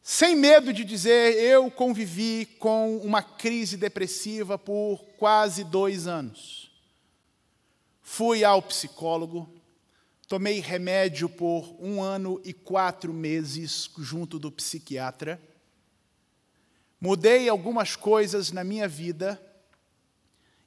Sem 0.04 0.36
medo 0.36 0.72
de 0.72 0.84
dizer, 0.84 1.36
eu 1.36 1.72
convivi 1.72 2.46
com 2.60 2.98
uma 2.98 3.24
crise 3.24 3.76
depressiva 3.76 4.58
por 4.58 5.04
quase 5.18 5.64
dois 5.64 6.06
anos. 6.06 6.72
Fui 8.04 8.44
ao 8.44 8.62
psicólogo, 8.62 9.50
tomei 10.28 10.60
remédio 10.60 11.28
por 11.28 11.76
um 11.80 12.04
ano 12.04 12.40
e 12.46 12.54
quatro 12.54 13.12
meses 13.12 13.90
junto 13.98 14.38
do 14.38 14.52
psiquiatra, 14.52 15.42
mudei 17.02 17.50
algumas 17.50 17.96
coisas 17.96 18.52
na 18.52 18.64
minha 18.64 18.88
vida 18.88 19.42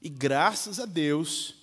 e, 0.03 0.09
graças 0.09 0.81
a 0.81 0.85
Deus, 0.85 1.58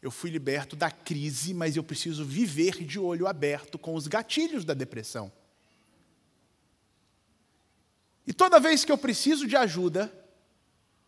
eu 0.00 0.10
fui 0.10 0.30
liberto 0.30 0.76
da 0.76 0.90
crise, 0.90 1.52
mas 1.52 1.76
eu 1.76 1.82
preciso 1.82 2.24
viver 2.24 2.84
de 2.84 2.98
olho 2.98 3.26
aberto 3.26 3.78
com 3.78 3.94
os 3.94 4.06
gatilhos 4.06 4.64
da 4.64 4.74
depressão. 4.74 5.32
E 8.26 8.32
toda 8.32 8.60
vez 8.60 8.84
que 8.84 8.92
eu 8.92 8.98
preciso 8.98 9.46
de 9.46 9.56
ajuda, 9.56 10.12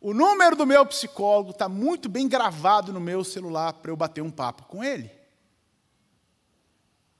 o 0.00 0.14
número 0.14 0.57
do 0.57 0.66
meu 0.66 0.85
psicólogo 0.87 1.50
está 1.50 1.68
muito 1.68 2.09
bem 2.09 2.26
gravado 2.26 2.92
no 2.92 3.00
meu 3.00 3.22
celular 3.22 3.74
para 3.74 3.90
eu 3.90 3.96
bater 3.96 4.22
um 4.22 4.31
papo 4.31 4.64
com 4.64 4.83
ele. 4.83 5.11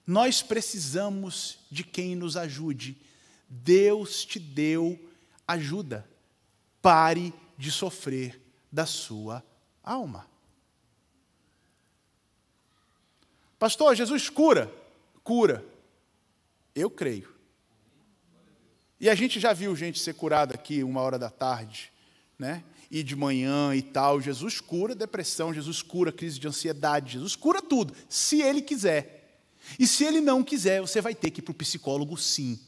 Nós 0.07 0.43
precisamos 0.43 1.59
de 1.71 1.85
quem 1.85 2.17
nos 2.17 2.37
ajude. 2.37 3.01
Deus 3.49 4.25
te 4.25 4.41
deu 4.41 4.99
ajuda. 5.47 6.09
Pare 6.81 7.33
de 7.57 7.71
sofrer 7.71 8.41
da 8.73 8.87
sua 8.87 9.45
alma. 9.85 10.30
Pastor, 13.61 13.95
Jesus 13.95 14.31
cura? 14.31 14.73
Cura. 15.23 15.63
Eu 16.75 16.89
creio. 16.89 17.31
E 18.99 19.07
a 19.07 19.15
gente 19.15 19.39
já 19.39 19.53
viu 19.53 19.77
gente 19.77 20.01
ser 20.01 20.15
curada 20.15 20.55
aqui 20.55 20.83
uma 20.83 21.03
hora 21.03 21.19
da 21.19 21.29
tarde, 21.29 21.93
né? 22.39 22.65
E 22.91 23.03
de 23.03 23.15
manhã 23.15 23.75
e 23.75 23.83
tal. 23.83 24.19
Jesus 24.19 24.63
cura 24.63 24.95
depressão, 24.95 25.53
Jesus 25.53 25.83
cura 25.83 26.11
crise 26.11 26.41
de 26.41 26.49
ansiedade, 26.49 27.13
Jesus 27.13 27.37
cura 27.37 27.61
tudo, 27.61 27.95
se 28.09 28.41
Ele 28.41 28.63
quiser. 28.63 29.45
E 29.79 29.87
se 29.87 30.05
Ele 30.05 30.23
não 30.23 30.43
quiser, 30.43 30.81
você 30.81 31.03
vai 31.03 31.15
ter 31.15 31.31
que 31.31 31.41
ir 31.41 31.43
para 31.43 31.53
o 31.53 31.55
psicólogo 31.55 32.17
sim. 32.17 32.59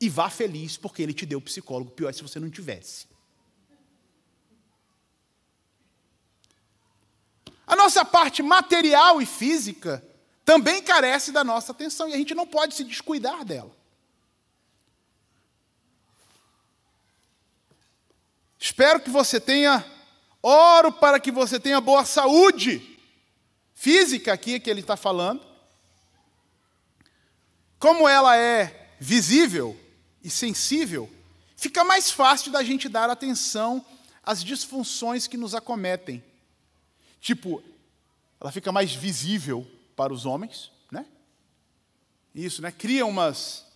E 0.00 0.08
vá 0.08 0.30
feliz, 0.30 0.78
porque 0.78 1.02
Ele 1.02 1.12
te 1.12 1.26
deu 1.26 1.40
o 1.40 1.42
psicólogo. 1.42 1.90
Pior 1.90 2.08
é 2.08 2.12
se 2.14 2.22
você 2.22 2.40
não 2.40 2.48
tivesse. 2.48 3.06
A 7.76 7.84
nossa 7.84 8.06
parte 8.06 8.42
material 8.42 9.20
e 9.20 9.26
física 9.26 10.02
também 10.46 10.82
carece 10.82 11.30
da 11.30 11.44
nossa 11.44 11.72
atenção 11.72 12.08
e 12.08 12.14
a 12.14 12.16
gente 12.16 12.34
não 12.34 12.46
pode 12.46 12.74
se 12.74 12.82
descuidar 12.82 13.44
dela. 13.44 13.70
Espero 18.58 18.98
que 18.98 19.10
você 19.10 19.38
tenha, 19.38 19.84
oro 20.42 20.90
para 20.90 21.20
que 21.20 21.30
você 21.30 21.60
tenha 21.60 21.78
boa 21.78 22.06
saúde 22.06 22.98
física 23.74 24.32
aqui 24.32 24.58
que 24.58 24.70
ele 24.70 24.80
está 24.80 24.96
falando. 24.96 25.44
Como 27.78 28.08
ela 28.08 28.38
é 28.38 28.96
visível 28.98 29.78
e 30.24 30.30
sensível, 30.30 31.10
fica 31.58 31.84
mais 31.84 32.10
fácil 32.10 32.50
da 32.50 32.64
gente 32.64 32.88
dar 32.88 33.10
atenção 33.10 33.84
às 34.22 34.42
disfunções 34.42 35.26
que 35.26 35.36
nos 35.36 35.54
acometem 35.54 36.24
Tipo, 37.26 37.60
ela 38.40 38.52
fica 38.52 38.70
mais 38.70 38.94
visível 38.94 39.66
para 39.96 40.12
os 40.12 40.24
homens, 40.24 40.70
né? 40.92 41.04
Isso, 42.32 42.62
né? 42.62 42.70
Cria 42.70 43.04
umas 43.04 43.66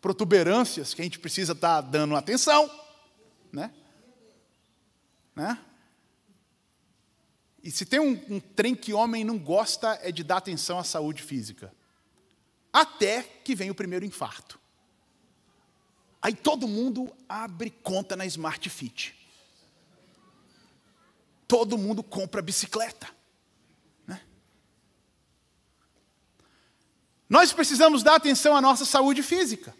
protuberâncias 0.00 0.94
que 0.94 1.02
a 1.02 1.04
gente 1.04 1.18
precisa 1.18 1.52
estar 1.52 1.82
tá 1.82 1.86
dando 1.86 2.16
atenção, 2.16 2.70
né? 3.52 3.70
né? 5.36 5.58
E 7.62 7.70
se 7.70 7.84
tem 7.84 8.00
um, 8.00 8.18
um 8.30 8.40
trem 8.40 8.74
que 8.74 8.94
homem 8.94 9.22
não 9.22 9.38
gosta 9.38 10.00
é 10.02 10.10
de 10.10 10.24
dar 10.24 10.38
atenção 10.38 10.78
à 10.78 10.82
saúde 10.82 11.22
física. 11.22 11.74
Até 12.72 13.22
que 13.22 13.54
vem 13.54 13.70
o 13.70 13.74
primeiro 13.74 14.06
infarto. 14.06 14.58
Aí 16.22 16.34
todo 16.34 16.66
mundo 16.66 17.12
abre 17.28 17.68
conta 17.68 18.16
na 18.16 18.24
Smart 18.24 18.66
Fit 18.70 19.21
todo 21.52 21.76
mundo 21.76 22.02
compra 22.02 22.40
bicicleta. 22.40 23.10
Né? 24.06 24.18
Nós 27.28 27.52
precisamos 27.52 28.02
dar 28.02 28.14
atenção 28.14 28.56
à 28.56 28.60
nossa 28.62 28.86
saúde 28.86 29.22
física. 29.22 29.76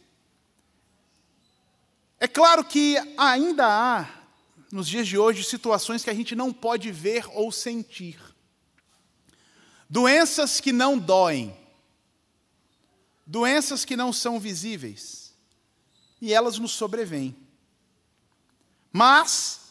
É 2.20 2.28
claro 2.28 2.62
que 2.62 2.98
ainda 3.16 3.66
há, 3.66 4.06
nos 4.70 4.86
dias 4.86 5.08
de 5.08 5.16
hoje, 5.16 5.44
situações 5.44 6.04
que 6.04 6.10
a 6.10 6.14
gente 6.14 6.36
não 6.36 6.52
pode 6.52 6.92
ver 6.92 7.24
ou 7.32 7.50
sentir. 7.50 8.20
Doenças 9.88 10.60
que 10.60 10.72
não 10.72 10.98
doem. 10.98 11.56
Doenças 13.26 13.82
que 13.82 13.96
não 13.96 14.12
são 14.12 14.38
visíveis. 14.38 15.32
E 16.20 16.34
elas 16.34 16.58
nos 16.58 16.72
sobrevêm. 16.72 17.34
Mas 18.92 19.61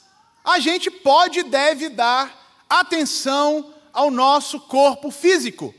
a 0.44 0.60
gente 0.60 0.90
pode 0.90 1.40
e 1.40 1.44
deve 1.44 1.90
dar 1.90 2.66
atenção 2.70 3.74
ao 3.94 4.10
nosso 4.10 4.60
corpo 4.60 5.12
físico. 5.12 5.74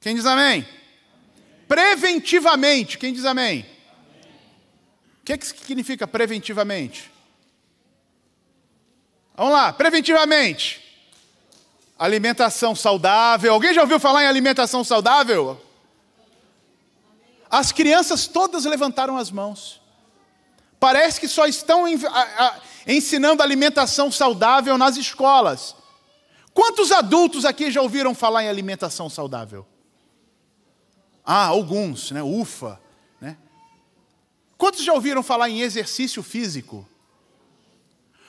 Quem 0.00 0.14
diz 0.14 0.26
amém? 0.26 0.66
Preventivamente. 1.66 2.98
Quem 2.98 3.12
diz 3.12 3.24
amém? 3.24 3.64
O 5.20 5.24
que, 5.24 5.38
que 5.38 5.46
significa 5.46 6.06
preventivamente? 6.06 7.10
Vamos 9.36 9.52
lá, 9.52 9.72
preventivamente. 9.72 10.82
Alimentação 11.98 12.74
saudável. 12.74 13.52
Alguém 13.52 13.72
já 13.72 13.80
ouviu 13.80 13.98
falar 13.98 14.24
em 14.24 14.26
alimentação 14.26 14.84
saudável? 14.84 15.60
As 17.50 17.72
crianças 17.72 18.26
todas 18.26 18.64
levantaram 18.64 19.16
as 19.16 19.30
mãos. 19.30 19.80
Parece 20.84 21.18
que 21.18 21.26
só 21.26 21.46
estão 21.46 21.86
ensinando 22.86 23.42
alimentação 23.42 24.12
saudável 24.12 24.76
nas 24.76 24.98
escolas. 24.98 25.74
Quantos 26.52 26.92
adultos 26.92 27.46
aqui 27.46 27.70
já 27.70 27.80
ouviram 27.80 28.14
falar 28.14 28.44
em 28.44 28.50
alimentação 28.50 29.08
saudável? 29.08 29.66
Ah, 31.24 31.46
alguns, 31.46 32.10
né? 32.10 32.22
Ufa. 32.22 32.78
Né? 33.18 33.38
Quantos 34.58 34.84
já 34.84 34.92
ouviram 34.92 35.22
falar 35.22 35.48
em 35.48 35.62
exercício 35.62 36.22
físico? 36.22 36.86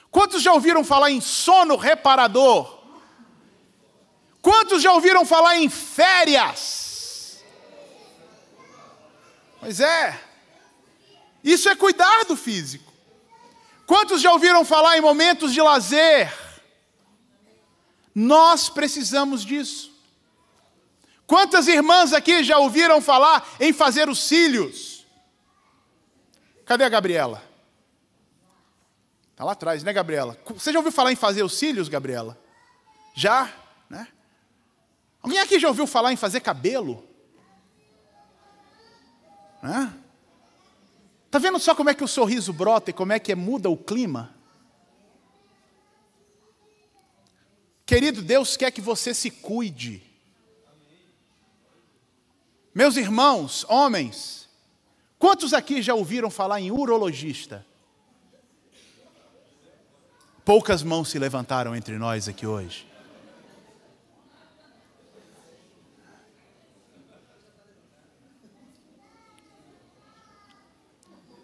Quantos 0.10 0.41
já 0.41 0.54
ouviram 0.54 0.82
falar 0.82 1.12
em 1.12 1.20
sono 1.20 1.76
reparador? 1.76 2.80
Quantos 4.41 4.82
já 4.82 4.94
ouviram 4.94 5.26
falar 5.26 5.58
em 5.58 5.68
férias? 5.68 7.44
Pois 9.60 9.82
é, 9.82 10.18
isso 11.45 11.69
é 11.69 11.75
cuidar 11.75 12.25
do 12.25 12.36
físico. 12.36 12.91
Quantos 13.86 14.19
já 14.19 14.31
ouviram 14.31 14.65
falar 14.65 14.97
em 14.97 15.01
momentos 15.01 15.53
de 15.53 15.62
lazer? 15.62 16.34
Nós 18.15 18.67
precisamos 18.67 19.45
disso. 19.45 19.93
Quantas 21.27 21.67
irmãs 21.67 22.13
aqui 22.13 22.43
já 22.43 22.58
ouviram 22.58 22.99
falar 22.99 23.47
em 23.60 23.71
fazer 23.71 24.10
os 24.10 24.23
cílios? 24.23 25.05
Cadê 26.65 26.84
a 26.84 26.89
Gabriela? 26.89 27.43
Está 29.31 29.43
lá 29.43 29.51
atrás, 29.51 29.84
né, 29.84 29.93
Gabriela? 29.93 30.36
Você 30.47 30.73
já 30.73 30.79
ouviu 30.79 30.91
falar 30.91 31.12
em 31.12 31.15
fazer 31.15 31.43
os 31.43 31.55
cílios, 31.55 31.88
Gabriela? 31.88 32.36
Já? 33.13 33.53
Né? 33.88 34.08
Alguém 35.21 35.39
aqui 35.39 35.60
já 35.60 35.67
ouviu 35.67 35.86
falar 35.86 36.12
em 36.12 36.15
fazer 36.15 36.39
cabelo? 36.39 37.08
Né? 39.62 39.93
Está 41.36 41.50
vendo 41.50 41.60
só 41.60 41.76
como 41.76 41.89
é 41.89 41.93
que 41.93 42.04
o 42.04 42.08
sorriso 42.08 42.54
brota 42.54 42.91
e 42.91 42.93
como 42.93 43.12
é 43.12 43.19
que 43.19 43.36
muda 43.36 43.69
o 43.69 43.76
clima? 43.76 44.34
Querido, 47.86 48.21
Deus 48.21 48.56
quer 48.56 48.71
que 48.71 48.80
você 48.80 49.13
se 49.13 49.30
cuide. 49.30 50.02
Meus 52.74 52.95
irmãos, 52.95 53.65
homens, 53.67 54.45
Quantos 55.26 55.54
aqui 55.54 55.82
já 55.82 55.93
ouviram 55.93 56.30
falar 56.30 56.62
em 56.62 56.71
urologista? 56.71 57.65
Poucas 60.45 60.84
mãos 60.84 61.10
se 61.10 61.17
levantaram 61.17 61.76
entre 61.76 61.98
nós 61.98 62.28
aqui 62.28 62.45
hoje. 62.45 62.88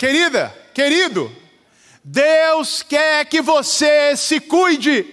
Querida, 0.02 0.50
querido, 0.74 1.32
Deus 2.04 2.82
quer 2.82 3.24
que 3.28 3.40
você 3.40 4.18
se 4.18 4.40
cuide. 4.40 5.06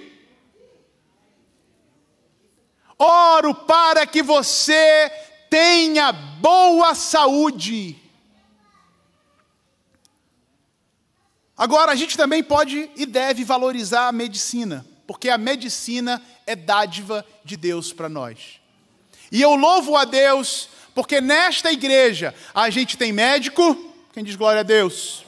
Oro 2.99 3.55
para 3.55 4.07
que 4.07 4.23
você 4.23 5.13
tenha 5.51 6.11
boa 6.11 6.95
saúde. 6.95 8.03
Agora, 11.55 11.93
a 11.93 11.95
gente 11.95 12.17
também 12.17 12.43
pode 12.43 12.91
e 12.97 13.05
deve 13.05 13.45
valorizar 13.45 14.09
a 14.09 14.13
medicina, 14.13 14.87
porque 15.07 15.29
a 15.29 15.37
medicina 15.37 16.23
é 16.47 16.57
dádiva 16.57 17.27
de 17.45 17.59
Deus 17.59 17.93
para 17.93 18.09
nós. 18.09 18.59
E 19.31 19.43
eu 19.43 19.55
louvo 19.55 19.97
a 19.97 20.07
Deus, 20.07 20.71
porque 20.95 21.21
nesta 21.21 21.71
igreja 21.71 22.35
a 22.55 22.71
gente 22.71 22.97
tem 22.97 23.13
médico, 23.13 23.88
quem 24.19 24.25
diz 24.25 24.35
glória 24.35 24.61
a 24.61 24.65
Deus? 24.65 25.25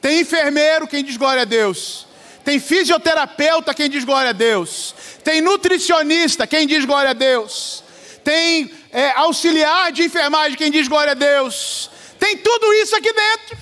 Tem 0.00 0.20
enfermeiro, 0.20 0.88
quem 0.88 1.04
diz 1.04 1.18
glória 1.18 1.42
a 1.42 1.44
Deus? 1.44 2.06
Tem 2.42 2.58
fisioterapeuta, 2.58 3.74
quem 3.74 3.90
diz 3.90 4.02
glória 4.02 4.30
a 4.30 4.32
Deus? 4.32 4.94
Tem 5.22 5.42
nutricionista, 5.42 6.46
quem 6.46 6.66
diz 6.66 6.86
glória 6.86 7.10
a 7.10 7.12
Deus? 7.12 7.84
Tem 8.24 8.72
é, 8.90 9.10
auxiliar 9.10 9.92
de 9.92 10.04
enfermagem, 10.04 10.56
quem 10.56 10.70
diz 10.70 10.88
glória 10.88 11.10
a 11.10 11.14
Deus? 11.14 11.90
Tem 12.18 12.38
tudo 12.38 12.72
isso 12.72 12.96
aqui 12.96 13.12
dentro. 13.12 13.58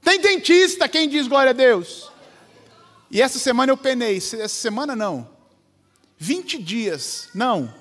Tem 0.00 0.18
dentista, 0.18 0.88
quem 0.88 1.06
diz 1.06 1.28
glória 1.28 1.50
a 1.50 1.52
Deus? 1.52 2.10
E 3.10 3.20
essa 3.20 3.38
semana 3.38 3.70
eu 3.70 3.76
penei, 3.76 4.16
essa 4.16 4.48
semana 4.48 4.96
não, 4.96 5.28
20 6.16 6.56
dias, 6.56 7.28
não, 7.34 7.74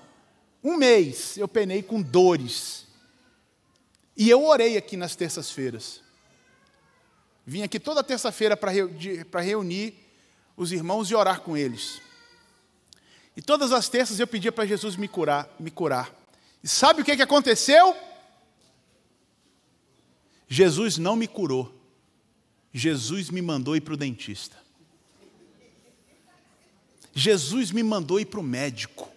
um 0.61 0.75
mês 0.75 1.37
eu 1.37 1.47
penei 1.47 1.81
com 1.81 2.01
dores 2.01 2.80
e 4.15 4.29
eu 4.29 4.45
orei 4.45 4.77
aqui 4.77 4.97
nas 4.97 5.15
terças-feiras. 5.15 6.01
Vim 7.45 7.63
aqui 7.63 7.79
toda 7.79 8.03
terça-feira 8.03 8.55
para 8.55 9.41
reunir 9.41 9.95
os 10.55 10.71
irmãos 10.71 11.09
e 11.09 11.15
orar 11.15 11.41
com 11.41 11.57
eles. 11.57 12.01
E 13.35 13.41
todas 13.41 13.71
as 13.71 13.89
terças 13.89 14.19
eu 14.19 14.27
pedia 14.27 14.51
para 14.51 14.65
Jesus 14.65 14.95
me 14.95 15.07
curar, 15.07 15.49
me 15.59 15.71
curar. 15.71 16.13
E 16.63 16.67
sabe 16.67 17.01
o 17.01 17.05
que, 17.05 17.15
que 17.15 17.21
aconteceu? 17.21 17.95
Jesus 20.47 20.97
não 20.97 21.15
me 21.15 21.27
curou. 21.27 21.73
Jesus 22.73 23.29
me 23.29 23.41
mandou 23.41 23.75
ir 23.75 23.81
para 23.81 23.93
o 23.93 23.97
dentista. 23.97 24.57
Jesus 27.13 27.71
me 27.71 27.83
mandou 27.83 28.19
ir 28.19 28.25
para 28.25 28.39
o 28.39 28.43
médico. 28.43 29.10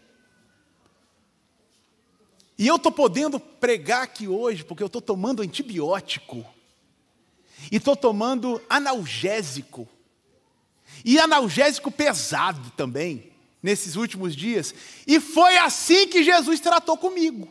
E 2.57 2.67
eu 2.67 2.77
estou 2.77 2.93
podendo 2.93 3.41
pregar 3.41 4.03
aqui 4.03 4.29
hoje 4.29 4.65
porque 4.65 4.83
eu 4.83 4.87
estou 4.87 5.03
tomando 5.03 5.43
antibiótico. 5.43 6.45
E 7.71 7.77
estou 7.77 7.97
tomando 7.97 8.61
analgésico. 8.69 9.89
E 11.05 11.19
analgésico 11.19 11.91
pesado 11.91 12.71
também, 12.77 13.33
nesses 13.63 13.97
últimos 13.97 14.37
dias. 14.37 14.75
E 15.07 15.19
foi 15.19 15.57
assim 15.57 16.07
que 16.07 16.23
Jesus 16.23 16.61
tratou 16.61 16.97
comigo. 16.97 17.49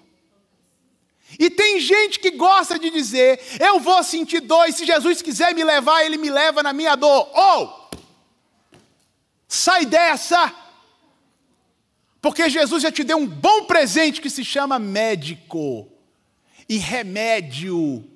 E 1.40 1.50
tem 1.50 1.80
gente 1.80 2.20
que 2.20 2.32
gosta 2.32 2.78
de 2.78 2.90
dizer: 2.90 3.40
eu 3.60 3.80
vou 3.80 4.04
sentir 4.04 4.40
dor, 4.42 4.68
e 4.68 4.74
se 4.74 4.86
Jesus 4.86 5.22
quiser 5.22 5.54
me 5.54 5.64
levar, 5.64 6.04
ele 6.04 6.18
me 6.18 6.30
leva 6.30 6.62
na 6.62 6.72
minha 6.72 6.96
dor. 6.96 7.30
Ou, 7.34 7.92
oh, 7.92 7.98
sai 9.48 9.86
dessa. 9.86 10.63
Porque 12.24 12.50
Jesus 12.50 12.82
já 12.82 12.90
te 12.90 13.04
deu 13.04 13.18
um 13.18 13.28
bom 13.28 13.66
presente 13.66 14.22
que 14.22 14.30
se 14.30 14.46
chama 14.46 14.80
médico 14.80 15.92
e 16.70 16.78
remédio. 16.78 18.10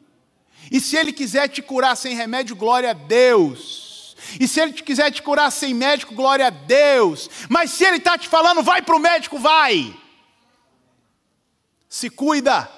E 0.72 0.80
se 0.80 0.96
Ele 0.96 1.12
quiser 1.12 1.50
te 1.50 1.62
curar 1.62 1.98
sem 1.98 2.16
remédio, 2.16 2.56
glória 2.56 2.92
a 2.92 2.94
Deus. 2.94 4.16
E 4.40 4.48
se 4.48 4.62
Ele 4.62 4.72
quiser 4.72 5.12
te 5.12 5.22
curar 5.22 5.52
sem 5.52 5.74
médico, 5.74 6.16
glória 6.16 6.48
a 6.48 6.50
Deus. 6.50 7.30
Mas 7.50 7.72
se 7.72 7.84
Ele 7.84 7.98
está 7.98 8.18
te 8.18 8.30
falando, 8.30 8.64
vai 8.64 8.82
para 8.82 8.96
o 8.96 9.00
médico, 9.00 9.38
vai. 9.38 9.94
Se 11.90 12.10
cuida. 12.10 12.72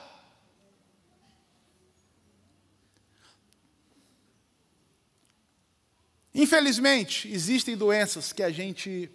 Infelizmente, 6.33 7.31
existem 7.31 7.77
doenças 7.77 8.33
que 8.33 8.41
a 8.41 8.49
gente 8.49 9.11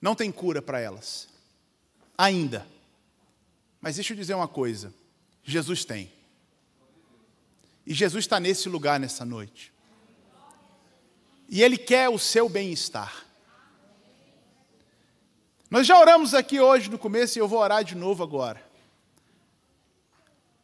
não 0.00 0.14
tem 0.14 0.30
cura 0.30 0.62
para 0.62 0.80
elas. 0.80 1.28
Ainda. 2.16 2.66
Mas 3.80 3.96
deixa 3.96 4.12
eu 4.12 4.16
dizer 4.16 4.34
uma 4.34 4.48
coisa: 4.48 4.92
Jesus 5.42 5.84
tem. 5.84 6.10
E 7.86 7.94
Jesus 7.94 8.24
está 8.24 8.38
nesse 8.38 8.68
lugar 8.68 9.00
nessa 9.00 9.24
noite. 9.24 9.72
E 11.48 11.62
Ele 11.62 11.78
quer 11.78 12.08
o 12.08 12.18
seu 12.18 12.48
bem-estar. 12.48 13.24
Nós 15.70 15.86
já 15.86 15.98
oramos 15.98 16.34
aqui 16.34 16.60
hoje 16.60 16.90
no 16.90 16.98
começo 16.98 17.38
e 17.38 17.40
eu 17.40 17.48
vou 17.48 17.60
orar 17.60 17.84
de 17.84 17.94
novo 17.94 18.22
agora. 18.22 18.62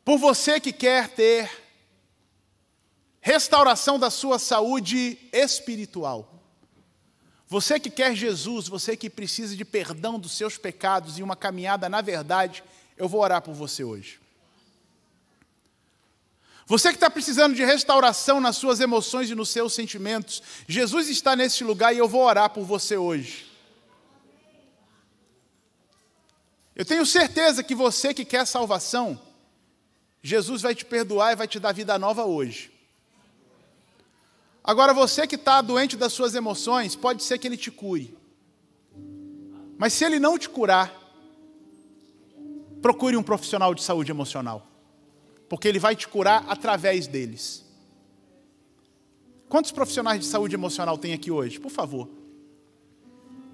Por 0.04 0.18
você 0.18 0.60
que 0.60 0.72
quer 0.72 1.08
ter 1.08 1.50
restauração 3.20 3.98
da 3.98 4.10
sua 4.10 4.38
saúde 4.38 5.18
espiritual. 5.32 6.33
Você 7.54 7.78
que 7.78 7.88
quer 7.88 8.16
Jesus, 8.16 8.66
você 8.66 8.96
que 8.96 9.08
precisa 9.08 9.54
de 9.54 9.64
perdão 9.64 10.18
dos 10.18 10.32
seus 10.32 10.58
pecados 10.58 11.20
e 11.20 11.22
uma 11.22 11.36
caminhada 11.36 11.88
na 11.88 12.00
verdade, 12.00 12.64
eu 12.96 13.08
vou 13.08 13.20
orar 13.20 13.40
por 13.42 13.54
você 13.54 13.84
hoje. 13.84 14.18
Você 16.66 16.88
que 16.88 16.96
está 16.96 17.08
precisando 17.08 17.54
de 17.54 17.64
restauração 17.64 18.40
nas 18.40 18.56
suas 18.56 18.80
emoções 18.80 19.30
e 19.30 19.36
nos 19.36 19.50
seus 19.50 19.72
sentimentos, 19.72 20.42
Jesus 20.66 21.08
está 21.08 21.36
nesse 21.36 21.62
lugar 21.62 21.94
e 21.94 21.98
eu 21.98 22.08
vou 22.08 22.24
orar 22.24 22.50
por 22.50 22.64
você 22.64 22.96
hoje. 22.96 23.48
Eu 26.74 26.84
tenho 26.84 27.06
certeza 27.06 27.62
que 27.62 27.76
você 27.76 28.12
que 28.12 28.24
quer 28.24 28.48
salvação, 28.48 29.16
Jesus 30.20 30.60
vai 30.60 30.74
te 30.74 30.84
perdoar 30.84 31.34
e 31.34 31.36
vai 31.36 31.46
te 31.46 31.60
dar 31.60 31.70
vida 31.70 31.96
nova 32.00 32.24
hoje. 32.24 32.73
Agora, 34.66 34.94
você 34.94 35.26
que 35.26 35.34
está 35.34 35.60
doente 35.60 35.94
das 35.94 36.14
suas 36.14 36.34
emoções, 36.34 36.96
pode 36.96 37.22
ser 37.22 37.38
que 37.38 37.46
ele 37.46 37.56
te 37.56 37.70
cure. 37.70 38.16
Mas 39.76 39.92
se 39.92 40.06
ele 40.06 40.18
não 40.18 40.38
te 40.38 40.48
curar, 40.48 40.90
procure 42.80 43.14
um 43.14 43.22
profissional 43.22 43.74
de 43.74 43.82
saúde 43.82 44.10
emocional, 44.10 44.66
porque 45.50 45.68
ele 45.68 45.78
vai 45.78 45.94
te 45.94 46.08
curar 46.08 46.46
através 46.48 47.06
deles. 47.06 47.62
Quantos 49.50 49.70
profissionais 49.70 50.20
de 50.20 50.26
saúde 50.26 50.54
emocional 50.54 50.96
tem 50.96 51.12
aqui 51.12 51.30
hoje? 51.30 51.60
Por 51.60 51.70
favor. 51.70 52.08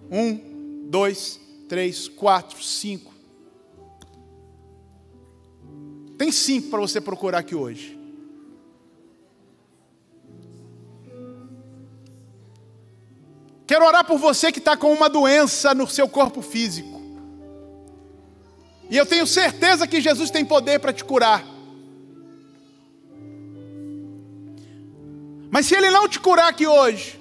Um, 0.08 0.88
dois, 0.88 1.40
três, 1.68 2.08
quatro, 2.08 2.62
cinco. 2.62 3.12
Tem 6.16 6.30
cinco 6.30 6.70
para 6.70 6.80
você 6.80 7.00
procurar 7.00 7.38
aqui 7.38 7.54
hoje. 7.54 7.99
Quero 13.70 13.86
orar 13.86 14.04
por 14.04 14.18
você 14.18 14.50
que 14.50 14.58
está 14.58 14.76
com 14.76 14.92
uma 14.92 15.08
doença 15.08 15.72
no 15.72 15.86
seu 15.86 16.08
corpo 16.08 16.42
físico. 16.42 17.00
E 18.90 18.96
eu 18.96 19.06
tenho 19.06 19.24
certeza 19.28 19.86
que 19.86 20.00
Jesus 20.00 20.28
tem 20.28 20.44
poder 20.44 20.80
para 20.80 20.92
te 20.92 21.04
curar. 21.04 21.46
Mas 25.52 25.66
se 25.66 25.76
Ele 25.76 25.88
não 25.88 26.08
te 26.08 26.18
curar 26.18 26.48
aqui 26.48 26.66
hoje, 26.66 27.16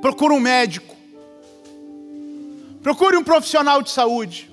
procure 0.00 0.32
um 0.32 0.38
médico. 0.38 0.94
Procure 2.80 3.16
um 3.16 3.24
profissional 3.24 3.82
de 3.82 3.90
saúde. 3.90 4.48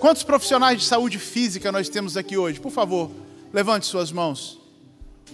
Quantos 0.00 0.24
profissionais 0.24 0.80
de 0.80 0.84
saúde 0.84 1.20
física 1.20 1.70
nós 1.70 1.88
temos 1.88 2.16
aqui 2.16 2.36
hoje? 2.36 2.58
Por 2.58 2.72
favor, 2.72 3.08
levante 3.52 3.86
suas 3.86 4.10
mãos. 4.10 4.60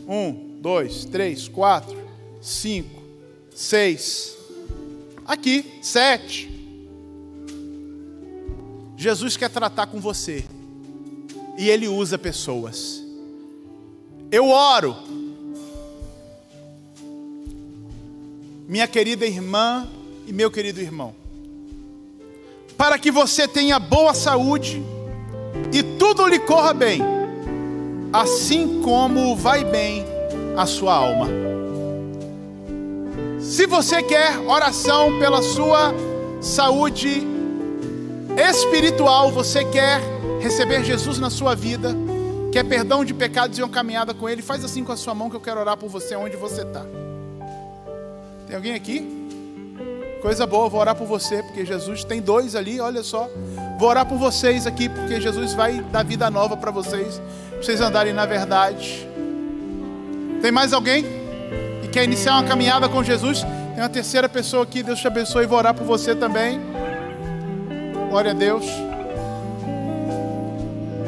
Um, 0.06 0.58
dois, 0.60 1.06
três, 1.06 1.48
quatro 1.48 2.03
cinco, 2.44 3.02
seis, 3.54 4.36
aqui, 5.24 5.64
sete. 5.80 6.50
Jesus 8.98 9.34
quer 9.38 9.48
tratar 9.48 9.86
com 9.86 9.98
você 9.98 10.44
e 11.56 11.70
Ele 11.70 11.88
usa 11.88 12.18
pessoas. 12.18 13.02
Eu 14.30 14.50
oro, 14.50 14.94
minha 18.68 18.86
querida 18.86 19.24
irmã 19.24 19.88
e 20.26 20.32
meu 20.32 20.50
querido 20.50 20.82
irmão, 20.82 21.14
para 22.76 22.98
que 22.98 23.10
você 23.10 23.48
tenha 23.48 23.78
boa 23.78 24.12
saúde 24.12 24.82
e 25.72 25.82
tudo 25.98 26.26
lhe 26.26 26.40
corra 26.40 26.74
bem, 26.74 27.00
assim 28.12 28.82
como 28.82 29.34
vai 29.34 29.64
bem 29.64 30.04
a 30.58 30.66
sua 30.66 30.94
alma. 30.94 31.53
Se 33.54 33.68
você 33.68 34.02
quer 34.02 34.36
oração 34.48 35.16
pela 35.20 35.40
sua 35.40 35.94
saúde 36.40 37.22
espiritual, 38.36 39.30
você 39.30 39.64
quer 39.64 40.00
receber 40.40 40.82
Jesus 40.82 41.20
na 41.20 41.30
sua 41.30 41.54
vida, 41.54 41.94
quer 42.50 42.64
perdão 42.64 43.04
de 43.04 43.14
pecados 43.14 43.56
e 43.56 43.62
uma 43.62 43.68
caminhada 43.68 44.12
com 44.12 44.28
Ele, 44.28 44.42
faz 44.42 44.64
assim 44.64 44.82
com 44.82 44.90
a 44.90 44.96
sua 44.96 45.14
mão 45.14 45.30
que 45.30 45.36
eu 45.36 45.40
quero 45.40 45.60
orar 45.60 45.76
por 45.76 45.88
você 45.88 46.16
onde 46.16 46.36
você 46.36 46.62
está. 46.62 46.84
Tem 48.48 48.56
alguém 48.56 48.74
aqui? 48.74 49.08
Coisa 50.20 50.48
boa, 50.48 50.68
vou 50.68 50.80
orar 50.80 50.96
por 50.96 51.06
você, 51.06 51.40
porque 51.44 51.64
Jesus 51.64 52.02
tem 52.02 52.20
dois 52.20 52.56
ali, 52.56 52.80
olha 52.80 53.04
só. 53.04 53.30
Vou 53.78 53.88
orar 53.88 54.04
por 54.04 54.18
vocês 54.18 54.66
aqui, 54.66 54.88
porque 54.88 55.20
Jesus 55.20 55.54
vai 55.54 55.80
dar 55.92 56.04
vida 56.04 56.28
nova 56.28 56.56
para 56.56 56.72
vocês, 56.72 57.22
para 57.50 57.62
vocês 57.62 57.80
andarem 57.80 58.12
na 58.12 58.26
verdade. 58.26 59.08
Tem 60.42 60.50
mais 60.50 60.72
alguém 60.72 61.23
quer 61.94 62.02
iniciar 62.02 62.32
uma 62.32 62.42
caminhada 62.42 62.88
com 62.88 63.04
Jesus? 63.04 63.42
Tem 63.42 63.80
uma 63.80 63.88
terceira 63.88 64.28
pessoa 64.28 64.64
aqui, 64.64 64.82
Deus 64.82 64.98
te 64.98 65.06
abençoe, 65.06 65.46
vou 65.46 65.56
orar 65.56 65.72
por 65.72 65.84
você 65.84 66.12
também. 66.12 66.60
Glória 68.10 68.32
a 68.32 68.34
Deus. 68.34 68.64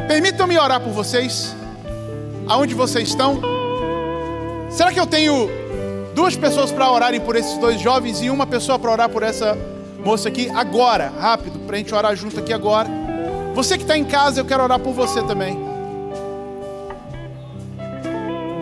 Permitam-me 0.06 0.56
orar 0.56 0.80
por 0.80 0.92
vocês, 0.92 1.56
aonde 2.46 2.72
vocês 2.72 3.08
estão. 3.08 3.40
Será 4.70 4.92
que 4.92 5.00
eu 5.00 5.06
tenho 5.08 5.50
duas 6.14 6.36
pessoas 6.36 6.70
para 6.70 6.88
orarem 6.88 7.20
por 7.20 7.34
esses 7.34 7.58
dois 7.58 7.80
jovens 7.80 8.22
e 8.22 8.30
uma 8.30 8.46
pessoa 8.46 8.78
para 8.78 8.92
orar 8.92 9.08
por 9.08 9.24
essa 9.24 9.58
moça 10.04 10.28
aqui 10.28 10.48
agora, 10.50 11.12
rápido, 11.18 11.58
para 11.66 11.74
a 11.74 11.78
gente 11.80 11.92
orar 11.92 12.14
junto 12.14 12.38
aqui 12.38 12.52
agora. 12.52 12.88
Você 13.56 13.76
que 13.76 13.82
está 13.82 13.98
em 13.98 14.04
casa, 14.04 14.40
eu 14.40 14.44
quero 14.44 14.62
orar 14.62 14.78
por 14.78 14.92
você 14.92 15.20
também. 15.24 15.65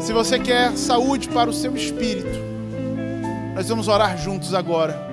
Se 0.05 0.13
você 0.13 0.39
quer 0.39 0.77
saúde 0.77 1.31
para 1.31 1.49
o 1.49 1.53
seu 1.53 1.75
espírito, 1.75 2.29
nós 3.55 3.71
vamos 3.71 3.89
orar 3.89 4.19
juntos 4.19 4.53
agora. 4.53 5.11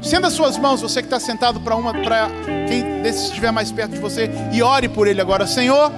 Senda 0.00 0.30
suas 0.30 0.56
mãos, 0.56 0.80
você 0.80 1.02
que 1.02 1.06
está 1.06 1.20
sentado 1.20 1.60
para 1.60 1.76
uma, 1.76 1.92
para 1.92 2.30
quem 2.66 3.06
estiver 3.06 3.52
mais 3.52 3.70
perto 3.70 3.90
de 3.90 3.98
você, 3.98 4.30
e 4.54 4.62
ore 4.62 4.88
por 4.88 5.06
ele 5.06 5.20
agora, 5.20 5.46
Senhor. 5.46 5.92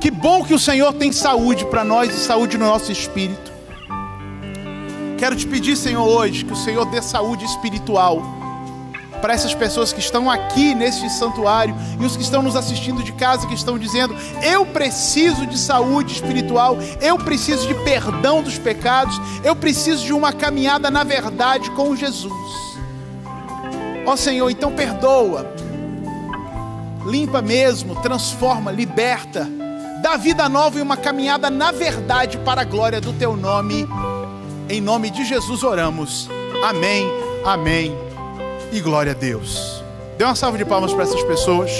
Que 0.00 0.10
bom 0.10 0.42
que 0.42 0.54
o 0.54 0.58
Senhor 0.58 0.94
tem 0.94 1.12
saúde 1.12 1.66
para 1.66 1.84
nós 1.84 2.14
e 2.14 2.18
saúde 2.18 2.56
no 2.56 2.64
nosso 2.64 2.90
espírito. 2.90 3.52
Quero 5.18 5.36
te 5.36 5.46
pedir, 5.46 5.76
Senhor, 5.76 6.08
hoje, 6.08 6.42
que 6.42 6.54
o 6.54 6.56
Senhor 6.56 6.86
dê 6.86 7.02
saúde 7.02 7.44
espiritual 7.44 8.22
para 9.20 9.34
essas 9.34 9.54
pessoas 9.54 9.92
que 9.92 10.00
estão 10.00 10.30
aqui 10.30 10.74
neste 10.74 11.08
santuário 11.10 11.74
e 12.00 12.04
os 12.04 12.16
que 12.16 12.22
estão 12.22 12.42
nos 12.42 12.56
assistindo 12.56 13.02
de 13.02 13.12
casa, 13.12 13.46
que 13.46 13.54
estão 13.54 13.78
dizendo: 13.78 14.16
eu 14.42 14.64
preciso 14.66 15.46
de 15.46 15.58
saúde 15.58 16.14
espiritual, 16.14 16.76
eu 17.00 17.18
preciso 17.18 17.66
de 17.66 17.74
perdão 17.82 18.42
dos 18.42 18.58
pecados, 18.58 19.20
eu 19.44 19.54
preciso 19.54 20.04
de 20.04 20.12
uma 20.12 20.32
caminhada 20.32 20.90
na 20.90 21.04
verdade 21.04 21.70
com 21.72 21.94
Jesus. 21.94 22.32
Ó 24.06 24.12
oh, 24.12 24.16
Senhor, 24.16 24.48
então 24.50 24.72
perdoa, 24.72 25.52
limpa 27.04 27.42
mesmo, 27.42 27.96
transforma, 27.96 28.70
liberta, 28.70 29.48
dá 30.00 30.16
vida 30.16 30.48
nova 30.48 30.78
e 30.78 30.82
uma 30.82 30.96
caminhada 30.96 31.50
na 31.50 31.72
verdade 31.72 32.38
para 32.38 32.60
a 32.60 32.64
glória 32.64 33.00
do 33.00 33.12
Teu 33.12 33.36
nome. 33.36 33.86
Em 34.68 34.80
nome 34.80 35.10
de 35.10 35.24
Jesus 35.24 35.62
oramos. 35.62 36.28
Amém, 36.62 37.06
amém 37.44 38.05
e 38.72 38.80
glória 38.80 39.12
a 39.12 39.14
Deus. 39.14 39.82
Dê 40.16 40.24
uma 40.24 40.34
salva 40.34 40.56
de 40.56 40.64
palmas 40.64 40.92
para 40.92 41.02
essas 41.02 41.22
pessoas. 41.22 41.70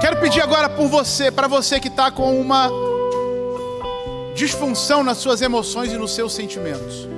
Quero 0.00 0.20
pedir 0.20 0.42
agora 0.42 0.68
por 0.68 0.88
você, 0.88 1.30
para 1.30 1.48
você 1.48 1.80
que 1.80 1.88
está 1.88 2.10
com 2.10 2.40
uma 2.40 2.70
disfunção 4.34 5.02
nas 5.02 5.18
suas 5.18 5.40
emoções 5.40 5.92
e 5.92 5.96
nos 5.96 6.14
seus 6.14 6.34
sentimentos. 6.34 7.08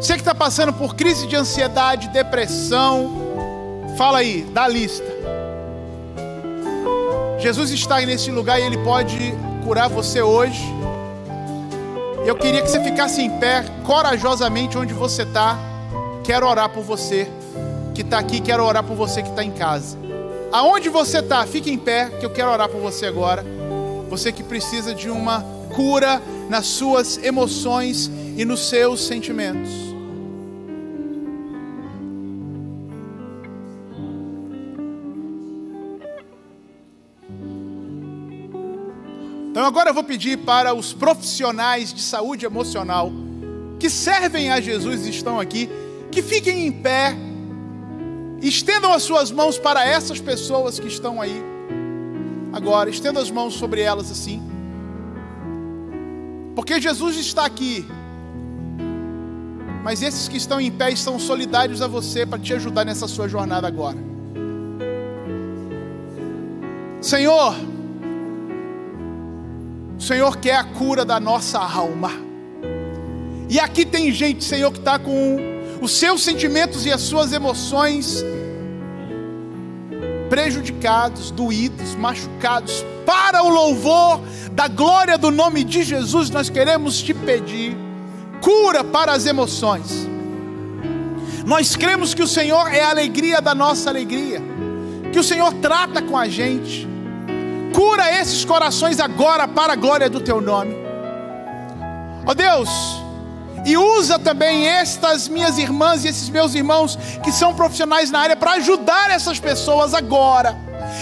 Você 0.00 0.14
que 0.14 0.20
está 0.20 0.34
passando 0.34 0.72
por 0.72 0.94
crise 0.94 1.26
de 1.26 1.36
ansiedade, 1.36 2.08
depressão, 2.08 3.10
fala 3.96 4.18
aí, 4.18 4.42
dá 4.52 4.64
a 4.64 4.68
lista. 4.68 5.06
Jesus 7.38 7.70
está 7.70 8.00
nesse 8.00 8.30
lugar 8.30 8.60
e 8.60 8.64
Ele 8.64 8.78
pode 8.78 9.34
curar 9.64 9.88
você 9.88 10.20
hoje. 10.20 10.73
Eu 12.24 12.34
queria 12.34 12.62
que 12.62 12.70
você 12.70 12.82
ficasse 12.82 13.20
em 13.20 13.28
pé, 13.38 13.62
corajosamente 13.84 14.78
onde 14.78 14.94
você 14.94 15.24
está. 15.24 15.58
Quero 16.24 16.48
orar 16.48 16.70
por 16.70 16.82
você 16.82 17.28
que 17.94 18.00
está 18.00 18.18
aqui, 18.18 18.40
quero 18.40 18.64
orar 18.64 18.82
por 18.82 18.96
você 18.96 19.22
que 19.22 19.28
está 19.28 19.44
em 19.44 19.50
casa. 19.50 19.98
Aonde 20.50 20.88
você 20.88 21.18
está, 21.18 21.46
fique 21.46 21.70
em 21.70 21.76
pé, 21.76 22.08
que 22.18 22.24
eu 22.24 22.30
quero 22.30 22.50
orar 22.50 22.70
por 22.70 22.80
você 22.80 23.04
agora. 23.04 23.44
Você 24.08 24.32
que 24.32 24.42
precisa 24.42 24.94
de 24.94 25.10
uma 25.10 25.44
cura 25.74 26.22
nas 26.48 26.66
suas 26.66 27.18
emoções 27.22 28.10
e 28.38 28.44
nos 28.46 28.70
seus 28.70 29.06
sentimentos. 29.06 29.83
Então 39.64 39.72
agora 39.72 39.88
eu 39.88 39.94
vou 39.94 40.04
pedir 40.04 40.36
para 40.40 40.74
os 40.74 40.92
profissionais 40.92 41.90
de 41.90 42.02
saúde 42.02 42.44
emocional 42.44 43.10
que 43.80 43.88
servem 43.88 44.50
a 44.50 44.60
Jesus 44.60 45.06
e 45.06 45.08
estão 45.08 45.40
aqui, 45.40 45.70
que 46.12 46.20
fiquem 46.20 46.66
em 46.66 46.70
pé, 46.70 47.16
estendam 48.42 48.92
as 48.92 49.02
suas 49.04 49.30
mãos 49.30 49.56
para 49.56 49.82
essas 49.82 50.20
pessoas 50.20 50.78
que 50.78 50.86
estão 50.86 51.18
aí. 51.18 51.42
Agora, 52.52 52.90
estenda 52.90 53.18
as 53.18 53.30
mãos 53.30 53.54
sobre 53.54 53.80
elas 53.80 54.10
assim. 54.10 54.42
Porque 56.54 56.78
Jesus 56.78 57.16
está 57.16 57.46
aqui. 57.46 57.86
Mas 59.82 60.02
esses 60.02 60.28
que 60.28 60.36
estão 60.36 60.60
em 60.60 60.70
pé 60.70 60.90
estão 60.90 61.18
solidários 61.18 61.80
a 61.80 61.86
você 61.86 62.26
para 62.26 62.38
te 62.38 62.52
ajudar 62.52 62.84
nessa 62.84 63.08
sua 63.08 63.28
jornada 63.28 63.66
agora. 63.66 63.96
Senhor, 67.00 67.54
o 69.98 70.02
Senhor 70.02 70.36
quer 70.38 70.56
a 70.56 70.64
cura 70.64 71.04
da 71.04 71.20
nossa 71.20 71.58
alma. 71.58 72.10
E 73.48 73.60
aqui 73.60 73.84
tem 73.84 74.10
gente, 74.12 74.42
Senhor, 74.42 74.72
que 74.72 74.78
está 74.78 74.98
com 74.98 75.36
os 75.80 75.92
seus 75.92 76.22
sentimentos 76.22 76.86
e 76.86 76.92
as 76.92 77.02
suas 77.02 77.32
emoções 77.32 78.24
prejudicados, 80.28 81.30
doídos, 81.30 81.94
machucados. 81.94 82.84
Para 83.06 83.42
o 83.44 83.48
louvor 83.48 84.20
da 84.52 84.66
glória 84.66 85.16
do 85.18 85.30
nome 85.30 85.62
de 85.62 85.82
Jesus, 85.82 86.30
nós 86.30 86.48
queremos 86.48 87.02
te 87.02 87.12
pedir 87.12 87.76
cura 88.40 88.82
para 88.82 89.12
as 89.12 89.26
emoções. 89.26 90.08
Nós 91.46 91.76
cremos 91.76 92.14
que 92.14 92.22
o 92.22 92.26
Senhor 92.26 92.66
é 92.72 92.82
a 92.82 92.90
alegria 92.90 93.40
da 93.40 93.54
nossa 93.54 93.90
alegria, 93.90 94.42
que 95.12 95.18
o 95.18 95.24
Senhor 95.24 95.52
trata 95.54 96.00
com 96.00 96.16
a 96.16 96.26
gente 96.26 96.88
Cura 97.74 98.08
esses 98.20 98.44
corações 98.44 99.00
agora 99.00 99.48
para 99.48 99.72
a 99.72 99.76
glória 99.76 100.08
do 100.08 100.20
teu 100.20 100.40
nome. 100.40 100.76
Ó 102.24 102.30
oh 102.30 102.34
Deus, 102.34 102.70
e 103.66 103.76
usa 103.76 104.16
também 104.16 104.68
estas 104.68 105.26
minhas 105.26 105.58
irmãs 105.58 106.04
e 106.04 106.08
esses 106.08 106.28
meus 106.28 106.54
irmãos 106.54 106.96
que 107.22 107.32
são 107.32 107.52
profissionais 107.52 108.12
na 108.12 108.20
área 108.20 108.36
para 108.36 108.52
ajudar 108.52 109.10
essas 109.10 109.40
pessoas 109.40 109.92
agora. 109.92 110.56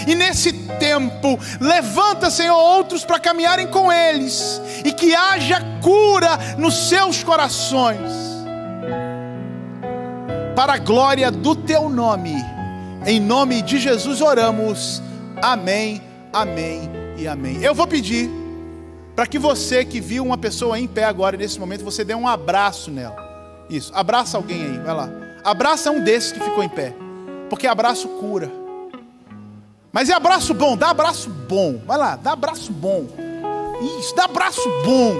E 0.07 0.15
nesse 0.15 0.51
tempo, 0.79 1.39
levanta, 1.59 2.31
Senhor, 2.31 2.57
outros 2.57 3.05
para 3.05 3.19
caminharem 3.19 3.67
com 3.67 3.91
eles 3.91 4.59
e 4.83 4.91
que 4.91 5.13
haja 5.13 5.61
cura 5.81 6.39
nos 6.57 6.89
seus 6.89 7.23
corações. 7.23 8.11
Para 10.55 10.73
a 10.73 10.77
glória 10.77 11.29
do 11.29 11.55
teu 11.55 11.87
nome. 11.87 12.35
Em 13.05 13.19
nome 13.19 13.61
de 13.61 13.77
Jesus 13.77 14.21
oramos. 14.21 15.03
Amém 15.41 16.12
amém 16.33 16.89
e 17.17 17.27
amém. 17.27 17.61
Eu 17.61 17.75
vou 17.75 17.87
pedir 17.87 18.29
para 19.15 19.27
que 19.27 19.37
você 19.37 19.85
que 19.85 20.01
viu 20.01 20.23
uma 20.23 20.37
pessoa 20.37 20.79
em 20.79 20.87
pé 20.87 21.03
agora, 21.03 21.37
nesse 21.37 21.59
momento, 21.59 21.83
você 21.83 22.03
dê 22.03 22.15
um 22.15 22.27
abraço 22.27 22.89
nela. 22.89 23.15
Isso, 23.69 23.91
abraça 23.95 24.37
alguém 24.37 24.63
aí, 24.63 24.79
vai 24.79 24.95
lá. 24.95 25.09
Abraça 25.43 25.91
um 25.91 26.03
desses 26.03 26.31
que 26.31 26.39
ficou 26.39 26.63
em 26.63 26.69
pé. 26.69 26.93
Porque 27.49 27.67
abraço 27.67 28.07
cura. 28.07 28.51
Mas 29.91 30.09
é 30.09 30.13
abraço 30.13 30.53
bom, 30.53 30.75
dá 30.75 30.89
abraço 30.89 31.29
bom. 31.29 31.79
Vai 31.85 31.97
lá, 31.97 32.15
dá 32.15 32.31
abraço 32.31 32.71
bom. 32.71 33.05
Isso, 33.99 34.15
dá 34.15 34.25
abraço 34.25 34.67
bom. 34.83 35.13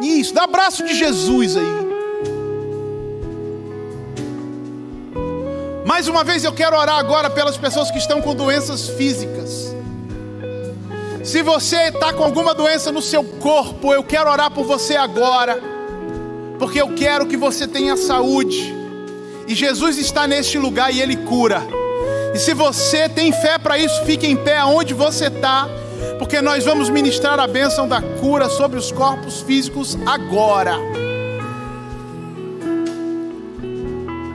Isso, 0.00 0.32
dá 0.32 0.44
abraço 0.44 0.84
de 0.84 0.94
Jesus 0.94 1.56
aí. 1.56 1.83
Mais 5.94 6.08
uma 6.08 6.24
vez 6.24 6.42
eu 6.42 6.52
quero 6.52 6.76
orar 6.76 6.98
agora 6.98 7.30
pelas 7.30 7.56
pessoas 7.56 7.88
que 7.88 7.98
estão 7.98 8.20
com 8.20 8.34
doenças 8.34 8.88
físicas. 8.88 9.72
Se 11.22 11.40
você 11.40 11.82
está 11.82 12.12
com 12.12 12.24
alguma 12.24 12.52
doença 12.52 12.90
no 12.90 13.00
seu 13.00 13.22
corpo, 13.22 13.94
eu 13.94 14.02
quero 14.02 14.28
orar 14.28 14.50
por 14.50 14.64
você 14.64 14.96
agora. 14.96 15.56
porque 16.58 16.80
eu 16.80 16.96
quero 16.96 17.26
que 17.26 17.36
você 17.36 17.68
tenha 17.68 17.96
saúde. 17.96 18.74
E 19.46 19.54
Jesus 19.54 19.96
está 19.96 20.26
neste 20.26 20.58
lugar 20.58 20.92
e 20.92 21.00
Ele 21.00 21.14
cura. 21.14 21.62
E 22.34 22.40
se 22.40 22.54
você 22.54 23.08
tem 23.08 23.30
fé 23.30 23.56
para 23.56 23.78
isso, 23.78 24.04
fique 24.04 24.26
em 24.26 24.36
pé 24.36 24.56
aonde 24.56 24.92
você 24.94 25.26
está, 25.26 25.68
porque 26.18 26.42
nós 26.42 26.64
vamos 26.64 26.90
ministrar 26.90 27.38
a 27.38 27.46
bênção 27.46 27.86
da 27.86 28.02
cura 28.02 28.48
sobre 28.48 28.80
os 28.80 28.90
corpos 28.90 29.42
físicos 29.42 29.96
agora. 30.04 30.76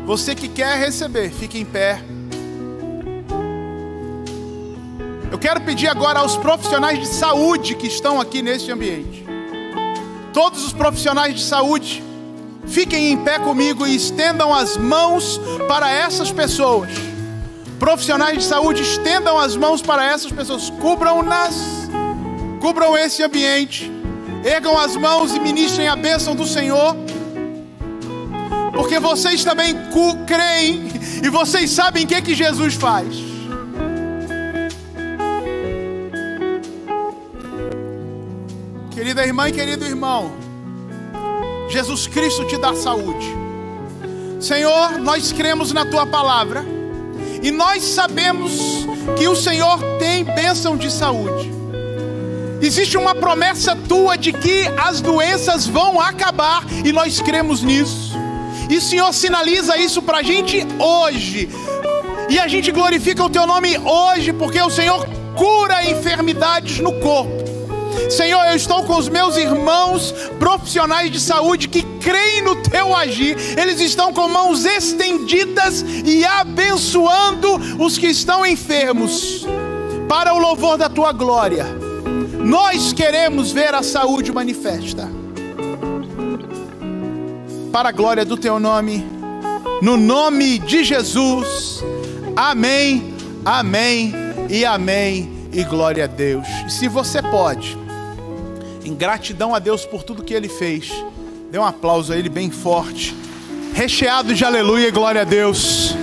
Você 0.09 0.33
que 0.33 0.47
quer 0.47 0.75
receber, 0.79 1.29
fique 1.29 1.59
em 1.59 1.63
pé. 1.63 2.01
Eu 5.31 5.37
quero 5.37 5.61
pedir 5.61 5.87
agora 5.87 6.17
aos 6.17 6.35
profissionais 6.35 6.97
de 6.97 7.05
saúde 7.05 7.75
que 7.75 7.85
estão 7.85 8.19
aqui 8.19 8.41
neste 8.41 8.71
ambiente. 8.71 9.23
Todos 10.33 10.65
os 10.65 10.73
profissionais 10.73 11.35
de 11.35 11.43
saúde, 11.43 12.03
fiquem 12.65 13.11
em 13.11 13.17
pé 13.17 13.37
comigo 13.37 13.85
e 13.85 13.95
estendam 13.95 14.51
as 14.51 14.77
mãos 14.77 15.39
para 15.67 15.91
essas 15.91 16.31
pessoas. 16.31 16.89
Profissionais 17.77 18.39
de 18.39 18.45
saúde, 18.45 18.81
estendam 18.81 19.37
as 19.37 19.55
mãos 19.55 19.79
para 19.79 20.03
essas 20.03 20.31
pessoas, 20.31 20.71
cubram-nas, 20.81 21.53
cubram 22.59 22.97
esse 22.97 23.21
ambiente, 23.21 23.91
ergam 24.43 24.75
as 24.75 24.95
mãos 24.95 25.35
e 25.35 25.39
ministrem 25.39 25.87
a 25.87 25.95
bênção 25.95 26.35
do 26.35 26.47
Senhor 26.47 26.95
porque 28.79 28.97
vocês 28.97 29.43
também 29.43 29.75
creem 30.25 30.87
e 31.21 31.27
vocês 31.27 31.69
sabem 31.69 32.05
o 32.05 32.07
que, 32.07 32.21
que 32.21 32.33
Jesus 32.33 32.75
faz. 32.75 33.13
Querida 38.89 39.25
irmã 39.25 39.49
e 39.49 39.51
querido 39.51 39.85
irmão, 39.85 40.31
Jesus 41.67 42.07
Cristo 42.07 42.45
te 42.45 42.55
dá 42.55 42.73
saúde. 42.73 43.27
Senhor, 44.39 44.97
nós 44.97 45.33
cremos 45.33 45.73
na 45.73 45.85
tua 45.85 46.05
palavra 46.05 46.63
e 47.43 47.51
nós 47.51 47.83
sabemos 47.83 48.87
que 49.17 49.27
o 49.27 49.35
Senhor 49.35 49.77
tem 49.99 50.23
bênção 50.23 50.77
de 50.77 50.89
saúde. 50.89 51.51
Existe 52.61 52.97
uma 52.97 53.13
promessa 53.13 53.75
tua 53.75 54.17
de 54.17 54.31
que 54.31 54.67
as 54.77 55.01
doenças 55.01 55.67
vão 55.67 55.99
acabar 55.99 56.63
e 56.85 56.93
nós 56.93 57.19
cremos 57.19 57.61
nisso. 57.61 58.28
E 58.69 58.77
o 58.77 58.81
Senhor 58.81 59.11
sinaliza 59.13 59.75
isso 59.77 59.99
para 59.99 60.19
a 60.19 60.23
gente 60.23 60.65
hoje. 60.77 61.49
E 62.29 62.37
a 62.37 62.47
gente 62.47 62.71
glorifica 62.71 63.23
o 63.23 63.29
teu 63.29 63.47
nome 63.47 63.75
hoje, 63.79 64.31
porque 64.31 64.61
o 64.61 64.69
Senhor 64.69 65.07
cura 65.35 65.83
enfermidades 65.83 66.79
no 66.79 66.93
corpo. 66.99 67.49
Senhor, 68.11 68.45
eu 68.45 68.55
estou 68.55 68.83
com 68.83 68.95
os 68.95 69.09
meus 69.09 69.35
irmãos 69.37 70.13
profissionais 70.37 71.11
de 71.11 71.19
saúde 71.19 71.67
que 71.67 71.81
creem 71.99 72.43
no 72.43 72.55
teu 72.57 72.95
agir, 72.95 73.35
eles 73.57 73.79
estão 73.79 74.13
com 74.13 74.27
mãos 74.27 74.63
estendidas 74.63 75.83
e 76.05 76.23
abençoando 76.23 77.55
os 77.79 77.97
que 77.97 78.07
estão 78.07 78.45
enfermos, 78.45 79.45
para 80.07 80.33
o 80.33 80.39
louvor 80.39 80.77
da 80.77 80.87
tua 80.87 81.11
glória. 81.11 81.65
Nós 82.43 82.93
queremos 82.93 83.51
ver 83.51 83.73
a 83.73 83.83
saúde 83.83 84.31
manifesta 84.31 85.18
para 87.71 87.89
a 87.89 87.91
glória 87.91 88.25
do 88.25 88.35
teu 88.35 88.59
nome, 88.59 89.05
no 89.81 89.95
nome 89.95 90.59
de 90.59 90.83
Jesus. 90.83 91.83
Amém, 92.35 93.13
amém 93.45 94.13
e 94.49 94.65
amém, 94.65 95.47
e 95.53 95.63
glória 95.63 96.05
a 96.05 96.07
Deus. 96.07 96.47
E 96.67 96.71
se 96.71 96.87
você 96.87 97.21
pode, 97.21 97.77
em 98.83 98.93
gratidão 98.93 99.53
a 99.53 99.59
Deus 99.59 99.85
por 99.85 100.03
tudo 100.03 100.23
que 100.23 100.33
ele 100.33 100.49
fez, 100.49 100.91
dê 101.51 101.59
um 101.59 101.65
aplauso 101.65 102.11
a 102.11 102.17
ele 102.17 102.29
bem 102.29 102.49
forte, 102.49 103.15
recheado 103.73 104.33
de 104.33 104.43
aleluia 104.43 104.87
e 104.87 104.91
glória 104.91 105.21
a 105.21 105.25
Deus, 105.25 105.95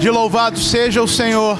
de 0.00 0.10
louvado 0.10 0.58
seja 0.58 1.02
o 1.02 1.08
Senhor. 1.08 1.58